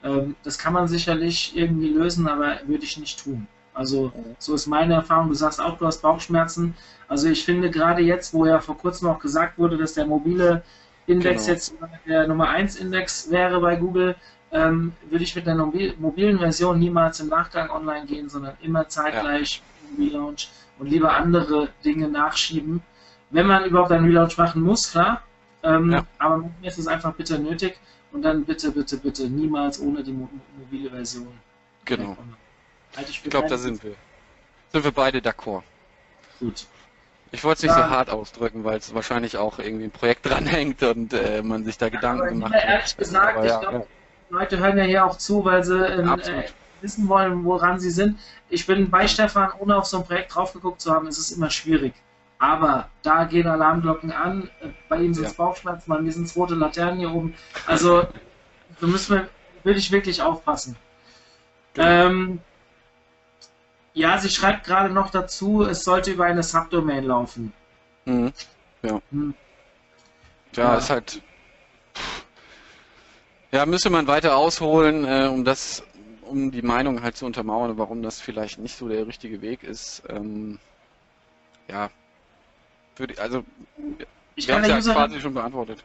[0.03, 3.47] Ähm, das kann man sicherlich irgendwie lösen, aber würde ich nicht tun.
[3.75, 5.29] Also so ist meine Erfahrung.
[5.29, 6.75] Du sagst auch, du hast Bauchschmerzen.
[7.07, 10.63] Also ich finde gerade jetzt, wo ja vor kurzem auch gesagt wurde, dass der mobile
[11.07, 11.55] Index genau.
[11.55, 11.75] jetzt
[12.07, 14.17] der Nummer 1 Index wäre bei Google,
[14.51, 19.63] ähm, würde ich mit der mobilen Version niemals im Nachgang online gehen, sondern immer zeitgleich
[19.97, 20.05] ja.
[20.05, 22.83] Relaunch und lieber andere Dinge nachschieben.
[23.31, 25.23] Wenn man überhaupt einen Relaunch machen muss, klar.
[25.63, 26.05] Ähm, ja.
[26.19, 27.79] Aber mir ist es einfach bitte nötig.
[28.13, 30.29] Und dann bitte, bitte, bitte niemals ohne die mo
[30.59, 31.29] mobile Version.
[31.85, 32.17] Genau.
[32.97, 33.95] Halt ich, glaube, da sind wir.
[34.73, 35.63] Sind wir beide d'accord.
[36.41, 36.67] Gut.
[37.31, 37.89] Ich wollte es nicht ja.
[37.89, 41.77] so hart ausdrücken, weil es wahrscheinlich auch irgendwie ein Projekt dranhängt und äh, man sich
[41.77, 42.65] da Gedanken ja, gemacht hat.
[42.65, 43.85] Ehrlich gesagt, aber, ich glaube, ja.
[44.31, 46.49] Leute hören ja hier auch zu, weil sie äh,
[46.81, 48.19] wissen wollen, woran sie sind.
[48.49, 51.33] Ich bin bei Stefan, ohne auf so ein Projekt drauf geguckt zu haben, ist es
[51.33, 51.95] immer schwierig.
[52.39, 54.49] Aber da gehen Alarmglocken an.
[54.89, 55.37] Bei ihm sind es ja.
[55.37, 57.35] Bauchschmerzen, bei mir sind es rote Laternen hier oben.
[57.67, 58.03] Also
[58.81, 59.29] da müssen wir,
[59.65, 60.77] will ich wirklich aufpassen.
[61.75, 61.89] Genau.
[61.89, 62.41] Ähm,
[63.95, 67.53] ja, sie schreibt gerade noch dazu, es sollte über eine Subdomain laufen.
[68.05, 68.33] Mhm.
[68.83, 69.01] Ja.
[69.11, 69.35] Hm.
[70.55, 71.21] Ja, ja, ist halt.
[73.51, 75.83] Ja, Ja, müsste man weiter ausholen, äh, um das,
[76.23, 80.03] um die Meinung halt zu untermauern, warum das vielleicht nicht so der richtige Weg ist.
[80.09, 80.59] Ähm,
[81.69, 81.91] ja,
[82.99, 83.45] würde, also
[84.37, 85.85] Ich wir kann haben der es ja Userin quasi schon beantwortet.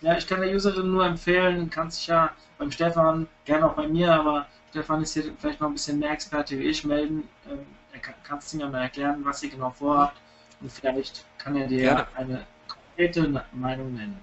[0.00, 3.88] Ja, ich kann der Userin nur empfehlen, kann sich ja beim Stefan, gerne auch bei
[3.88, 7.28] mir, aber Stefan ist hier vielleicht noch ein bisschen mehr Experte wie ich, melden.
[7.48, 7.60] Ähm,
[7.92, 10.16] er kann, kannst du mir mal erklären, was ihr genau vorhabt
[10.60, 12.06] und vielleicht kann er dir Gerne.
[12.16, 14.18] eine konkrete Meinung nennen.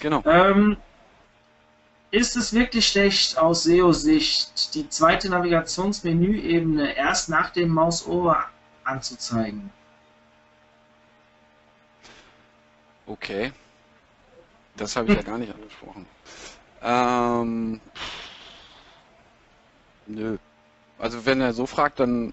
[0.00, 0.22] Genau.
[0.26, 0.76] Ähm,
[2.10, 8.44] ist es wirklich schlecht aus SEO-Sicht, die zweite Navigationsmenüebene erst nach dem Mausover
[8.84, 9.70] anzuzeigen?
[13.06, 13.52] Okay.
[14.76, 16.06] Das habe ich ja gar nicht angesprochen.
[16.82, 17.80] Ähm,
[20.06, 20.36] nö.
[20.98, 22.32] Also wenn er so fragt, dann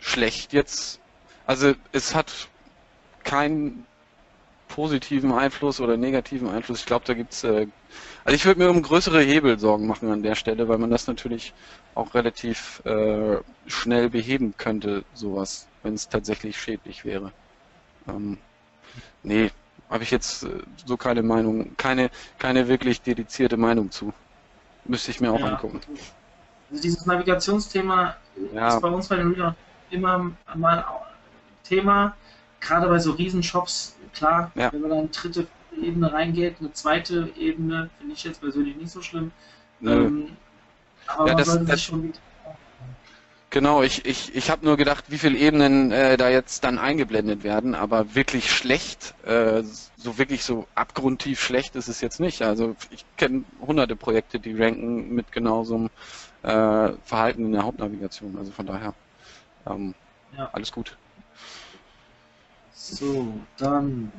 [0.00, 1.00] schlecht jetzt.
[1.46, 2.48] Also es hat
[3.22, 3.86] keinen
[4.68, 6.80] positiven Einfluss oder negativen Einfluss.
[6.80, 7.44] Ich glaube, da gibt's.
[7.44, 7.66] Äh,
[8.24, 11.06] also ich würde mir um größere Hebel Sorgen machen an der Stelle, weil man das
[11.06, 11.52] natürlich
[11.94, 17.32] auch relativ äh, schnell beheben könnte, sowas, wenn es tatsächlich schädlich wäre.
[18.08, 18.38] Ähm,
[19.22, 19.50] nee,
[19.90, 20.48] habe ich jetzt äh,
[20.86, 24.12] so keine Meinung, keine, keine wirklich dedizierte Meinung zu.
[24.86, 25.46] Müsste ich mir auch Ja.
[25.46, 25.80] angucken.
[26.70, 28.16] Also dieses Navigationsthema
[28.52, 28.68] Ja.
[28.68, 29.54] ist bei uns bei den Readern
[29.90, 30.84] immer mal
[31.62, 32.16] Thema,
[32.60, 34.72] gerade bei so Riesenshops, klar, Ja.
[34.72, 35.46] wenn man dann eine dritte
[35.80, 39.32] Ebene reingeht, eine zweite Ebene, finde ich jetzt persönlich nicht so schlimm.
[39.82, 40.36] Ähm,
[41.06, 42.18] aber man das- sollte sich schon wieder
[43.54, 47.44] Genau, ich, ich, ich habe nur gedacht, wie viele Ebenen äh, da jetzt dann eingeblendet
[47.44, 52.42] werden, aber wirklich schlecht, äh, so wirklich so abgrundtief schlecht ist es jetzt nicht.
[52.42, 55.90] Also ich kenne hunderte Projekte, die ranken mit genau so einem
[56.42, 58.36] äh, Verhalten in der Hauptnavigation.
[58.36, 58.92] Also von daher
[59.68, 59.94] ähm,
[60.36, 60.50] Ja.
[60.52, 60.98] alles gut.
[62.72, 64.10] So, dann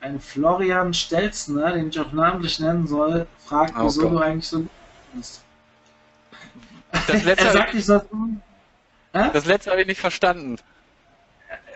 [0.00, 4.12] ein Florian Stelzner, den ich auch namentlich nennen soll, fragt, Oh wieso Gott.
[4.12, 4.70] du eigentlich so gut
[5.12, 5.42] bist.
[6.92, 8.42] Das letzte, er sagt, ich soll tun,
[9.12, 10.56] das letzte habe ich nicht verstanden.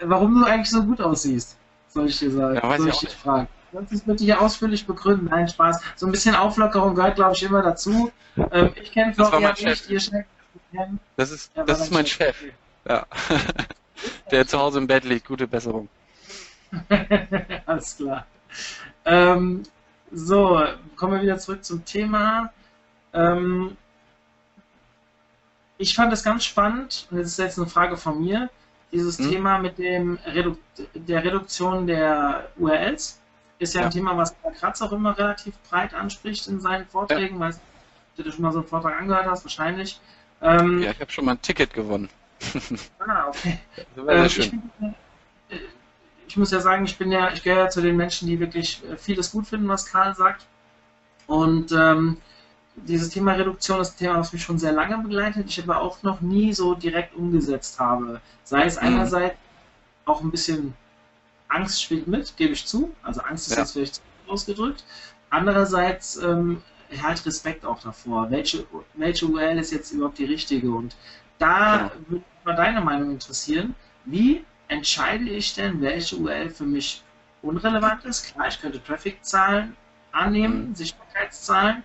[0.00, 1.56] warum du eigentlich so gut aussiehst,
[1.88, 2.56] soll ich dir sagen.
[2.56, 3.20] Ja, soll ich dich nicht.
[3.20, 3.48] fragen.
[3.90, 5.26] Es bitte hier ausführlich begründen?
[5.30, 5.80] Nein, Spaß.
[5.96, 8.12] So ein bisschen Auflockerung gehört, glaube ich, immer dazu.
[8.52, 10.12] Ähm, ich kenne Das Florian nicht, Chef.
[10.12, 10.24] ihr
[10.72, 11.00] kennen.
[11.16, 12.36] Das ist, war das ist mein Chef.
[12.88, 13.04] Ja.
[14.30, 15.26] Der zu Hause im Bett liegt.
[15.26, 15.88] Gute Besserung.
[17.66, 18.26] Alles klar.
[19.04, 19.64] Ähm,
[20.12, 20.62] so,
[20.96, 22.52] kommen wir wieder zurück zum Thema.
[23.12, 23.76] Ähm,
[25.78, 28.50] ich fand es ganz spannend, und das ist jetzt eine Frage von mir,
[28.92, 29.28] dieses Hm?
[29.30, 30.56] Thema mit dem Redu
[30.94, 33.20] der Reduktion der URLs.
[33.58, 33.86] Ist ja, Ja.
[33.86, 37.54] ein Thema, was Herr Kratz auch immer relativ breit anspricht in seinen Vorträgen, weil
[38.16, 40.00] du dir schon mal so einen Vortrag angehört hast, wahrscheinlich.
[40.42, 42.08] Ähm, Ja, ich habe schon mal ein Ticket gewonnen.
[42.98, 43.58] Ah, okay.
[43.94, 44.50] Das war Ähm, sehr ich, schön.
[44.50, 44.72] bin,
[45.50, 45.56] äh,
[46.28, 48.82] ich muss ja sagen, ich bin ja, ich gehöre ja zu den Menschen, die wirklich
[48.84, 50.46] äh, vieles gut finden, was Karl sagt.
[51.26, 52.18] Und ähm,
[52.76, 56.02] dieses Thema Reduktion ist ein Thema, was mich schon sehr lange begleitet, ich aber auch
[56.02, 58.20] noch nie so direkt umgesetzt habe.
[58.42, 58.88] Sei es Mhm.
[58.88, 59.36] einerseits
[60.06, 60.74] auch ein bisschen
[61.48, 62.92] Angst spielt mit, gebe ich zu.
[63.02, 63.62] Also Angst ist Ja.
[63.62, 64.84] jetzt vielleicht ausgedrückt.
[65.30, 66.62] Andererseits ähm,
[67.02, 68.30] halt Respekt auch davor.
[68.30, 70.70] Welche, welche URL ist jetzt überhaupt die richtige?
[70.70, 70.96] Und
[71.38, 71.90] da Genau.
[72.08, 73.74] würde mich mal deine Meinung interessieren.
[74.04, 77.02] Wie entscheide ich denn, welche URL für mich
[77.42, 78.32] unrelevant ist?
[78.32, 79.76] Klar, ich könnte Traffic-Zahlen
[80.12, 80.74] annehmen, Mhm.
[80.74, 81.82] Sichtbarkeitszahlen,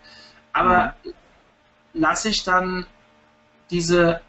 [0.53, 0.93] aber
[1.93, 2.85] lasse ich dann
[3.69, 4.21] diese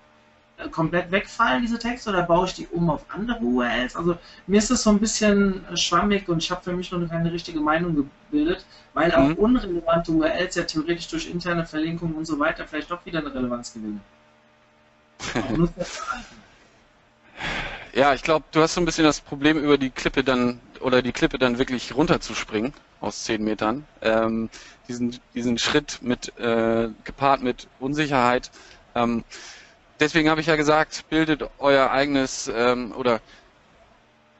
[0.56, 3.96] äh, komplett wegfallen, diese Texte, oder baue ich die um auf andere URLs?
[3.96, 7.08] Also mir ist das so ein bisschen äh, schwammig und ich habe für mich noch
[7.08, 7.94] keine richtige Meinung
[8.30, 8.64] gebildet,
[8.94, 9.34] weil auch Mhm.
[9.34, 13.72] unrelevante URLs ja theoretisch durch interne Verlinkungen und so weiter vielleicht doch wieder eine Relevanz
[13.72, 14.00] gewinnen.
[17.92, 21.02] Ja, ich glaube, du hast so ein bisschen das Problem, über die Klippe dann oder
[21.02, 23.84] die Klippe dann wirklich runterzuspringen aus 10 Metern.
[24.00, 24.48] Ähm,
[24.88, 28.50] diesen, diesen Schritt mit äh, gepaart mit Unsicherheit.
[28.94, 29.24] Ähm,
[29.98, 33.20] deswegen habe ich ja gesagt, bildet euer eigenes ähm, oder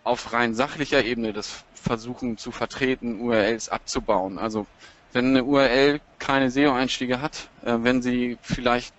[0.05, 4.39] auf rein sachlicher Ebene das Versuchen zu vertreten, URLs abzubauen.
[4.39, 4.67] Also
[5.13, 8.95] wenn eine URL keine SEO-Einstiege hat, äh, wenn sie vielleicht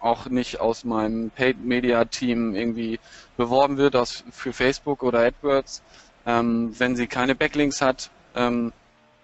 [0.00, 3.00] auch nicht aus meinem Paid Media Team irgendwie
[3.36, 5.82] beworben wird aus, für Facebook oder AdWords,
[6.26, 8.72] ähm, wenn sie keine Backlinks hat, ähm,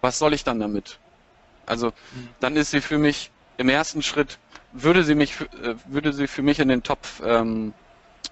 [0.01, 0.99] was soll ich dann damit?
[1.66, 1.93] Also
[2.41, 4.39] dann ist sie für mich im ersten Schritt
[4.72, 7.72] würde sie mich äh, würde sie für mich in den Topf ähm,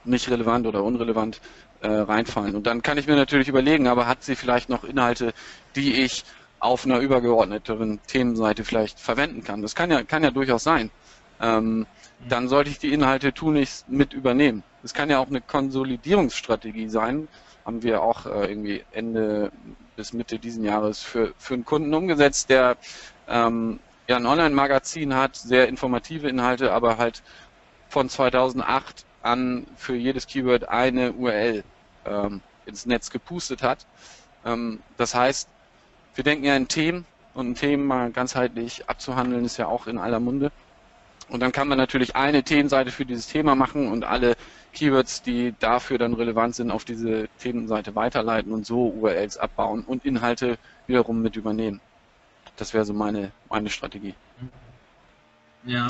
[0.05, 1.41] nicht relevant oder unrelevant
[1.81, 2.57] äh, reinfallen.
[2.57, 5.33] Und dann kann ich mir natürlich überlegen, aber hat sie vielleicht noch Inhalte,
[5.77, 6.25] die ich
[6.59, 9.63] auf einer übergeordneteren Themenseite vielleicht verwenden kann?
[9.63, 10.91] Das kann ja kann ja durchaus sein.
[11.41, 11.87] Ähm,
[12.29, 14.63] dann sollte ich die Inhalte tunlichst mit übernehmen.
[14.83, 17.29] Es kann ja auch eine Konsolidierungsstrategie sein.
[17.65, 19.51] Haben wir auch äh, irgendwie Ende
[19.97, 22.77] bis Mitte diesen Jahres für, für einen Kunden umgesetzt, der
[23.29, 23.79] ähm,
[24.09, 27.23] ja ein Online-Magazin hat, sehr informative Inhalte, aber halt
[27.89, 31.63] von 2008 an für jedes Keyword eine URL
[32.07, 33.87] ähm, ins Netz gepustet hat.
[34.45, 35.49] Ähm, das heißt,
[36.15, 40.21] wir denken ja in Themen und ein Thema ganzheitlich abzuhandeln ist ja auch in aller
[40.21, 40.51] Munde.
[41.33, 44.37] Und dann kann man natürlich eine Themenseite für dieses Thema machen und alle
[44.75, 50.05] Keywords, die dafür dann relevant sind, auf diese Themenseite weiterleiten und so URLs abbauen und
[50.05, 51.81] Inhalte wiederum mit übernehmen.
[52.57, 54.15] Das wäre so meine, meine Strategie.
[55.65, 55.89] Ja,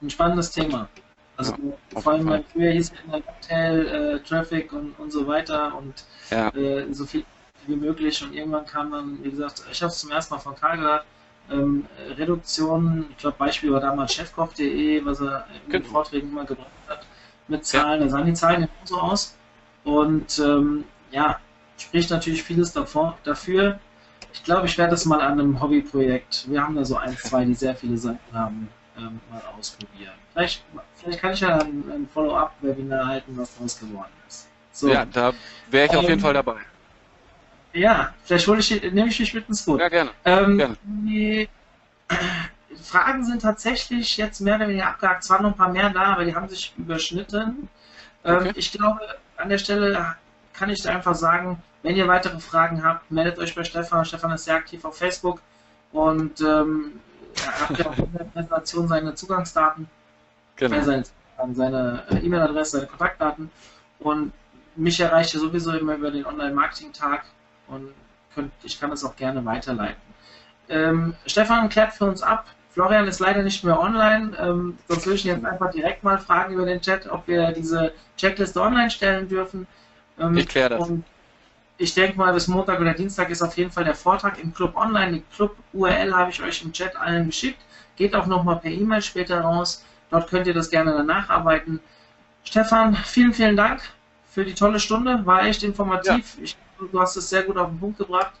[0.00, 0.88] ein spannendes Thema.
[1.36, 1.54] Also
[1.92, 6.48] ja, vor allem früher hieß es Hotel, äh, Traffic und, und so weiter und ja.
[6.54, 7.24] äh, so viel
[7.66, 10.54] wie möglich und irgendwann kam dann, wie gesagt, ich habe es zum ersten Mal von
[10.54, 11.04] Karl gehört,
[11.50, 11.86] ähm,
[12.16, 15.92] Reduktion, ich glaube Beispiel war damals chefkoch.de, was er in den genau.
[15.92, 17.06] Vorträgen immer gebracht hat,
[17.48, 18.06] mit Zahlen, ja.
[18.06, 19.36] da sahen die Zahlen so aus
[19.84, 21.38] und ähm, ja,
[21.78, 23.78] spricht natürlich vieles davor, dafür.
[24.32, 27.44] Ich glaube, ich werde das mal an einem Hobbyprojekt, wir haben da so ein, zwei,
[27.44, 30.12] die sehr viele Seiten haben, ähm, mal ausprobieren.
[30.32, 34.48] Vielleicht, vielleicht kann ich ja ein, ein Follow-up-Webinar halten, was daraus geworden ist.
[34.72, 34.88] So.
[34.88, 35.32] Ja, da
[35.70, 36.56] wäre ich auf jeden ähm, Fall dabei.
[37.72, 39.80] Ja, vielleicht hole ich, nehme ich dich mit ins Boot.
[39.80, 40.10] Ja, gerne.
[40.24, 40.76] Ähm, gerne.
[40.82, 41.48] Die
[42.82, 45.24] Fragen sind tatsächlich jetzt mehr oder weniger abgehakt.
[45.24, 47.68] Zwar noch ein paar mehr da, aber die haben sich überschnitten.
[48.24, 48.52] Ähm, okay.
[48.56, 49.00] ich glaube,
[49.36, 50.16] an der Stelle
[50.52, 54.04] kann ich einfach sagen, wenn ihr weitere Fragen habt, meldet euch bei Stefan.
[54.04, 55.40] Stefan ist sehr aktiv auf Facebook
[55.92, 57.00] und ähm,
[57.36, 59.88] er hat ja auch in der Präsentation seine Zugangsdaten,
[60.56, 60.76] genau.
[60.76, 61.04] äh, seine,
[61.54, 63.50] seine E-Mail-Adresse, seine Kontaktdaten
[64.00, 64.32] und
[64.76, 67.24] mich erreicht ihr sowieso immer über den Online-Marketing-Tag
[67.70, 67.88] und
[68.34, 70.00] könnt, ich kann das auch gerne weiterleiten.
[70.68, 72.46] Ähm, Stefan klärt für uns ab.
[72.72, 76.54] Florian ist leider nicht mehr online, ähm, sonst würde ich jetzt einfach direkt mal fragen
[76.54, 79.66] über den Chat, ob wir diese Checkliste online stellen dürfen.
[80.18, 80.88] Ähm, ich kläre das.
[80.88, 81.04] Und
[81.78, 84.76] ich denke mal, bis Montag oder Dienstag ist auf jeden Fall der Vortrag im Club
[84.76, 85.12] online.
[85.12, 87.58] Die Club-URL habe ich euch im Chat allen geschickt.
[87.96, 89.84] Geht auch nochmal per E-Mail später raus.
[90.10, 91.80] Dort könnt ihr das gerne dann nacharbeiten.
[92.44, 93.80] Stefan, vielen, vielen Dank
[94.30, 95.24] für die tolle Stunde.
[95.24, 96.36] War echt informativ.
[96.36, 96.44] Ja.
[96.44, 96.56] Ich
[96.86, 98.32] du hast es sehr gut auf den Punkt gebracht.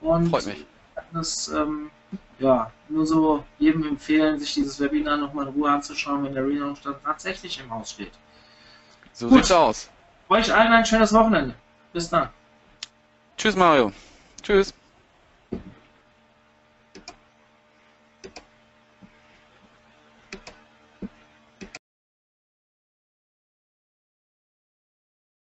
[0.00, 0.64] Und Freut mich.
[1.12, 1.90] Das, ähm,
[2.38, 6.94] ja, nur so jedem empfehlen, sich dieses Webinar nochmal in Ruhe anzuschauen, wenn der dann
[7.04, 8.12] tatsächlich im Haus steht.
[9.12, 9.38] So gut.
[9.38, 9.90] sieht's aus.
[10.28, 11.54] Euch allen ein schönes Wochenende.
[11.92, 12.28] Bis dann.
[13.36, 13.92] Tschüss, Mario.
[14.42, 14.74] Tschüss.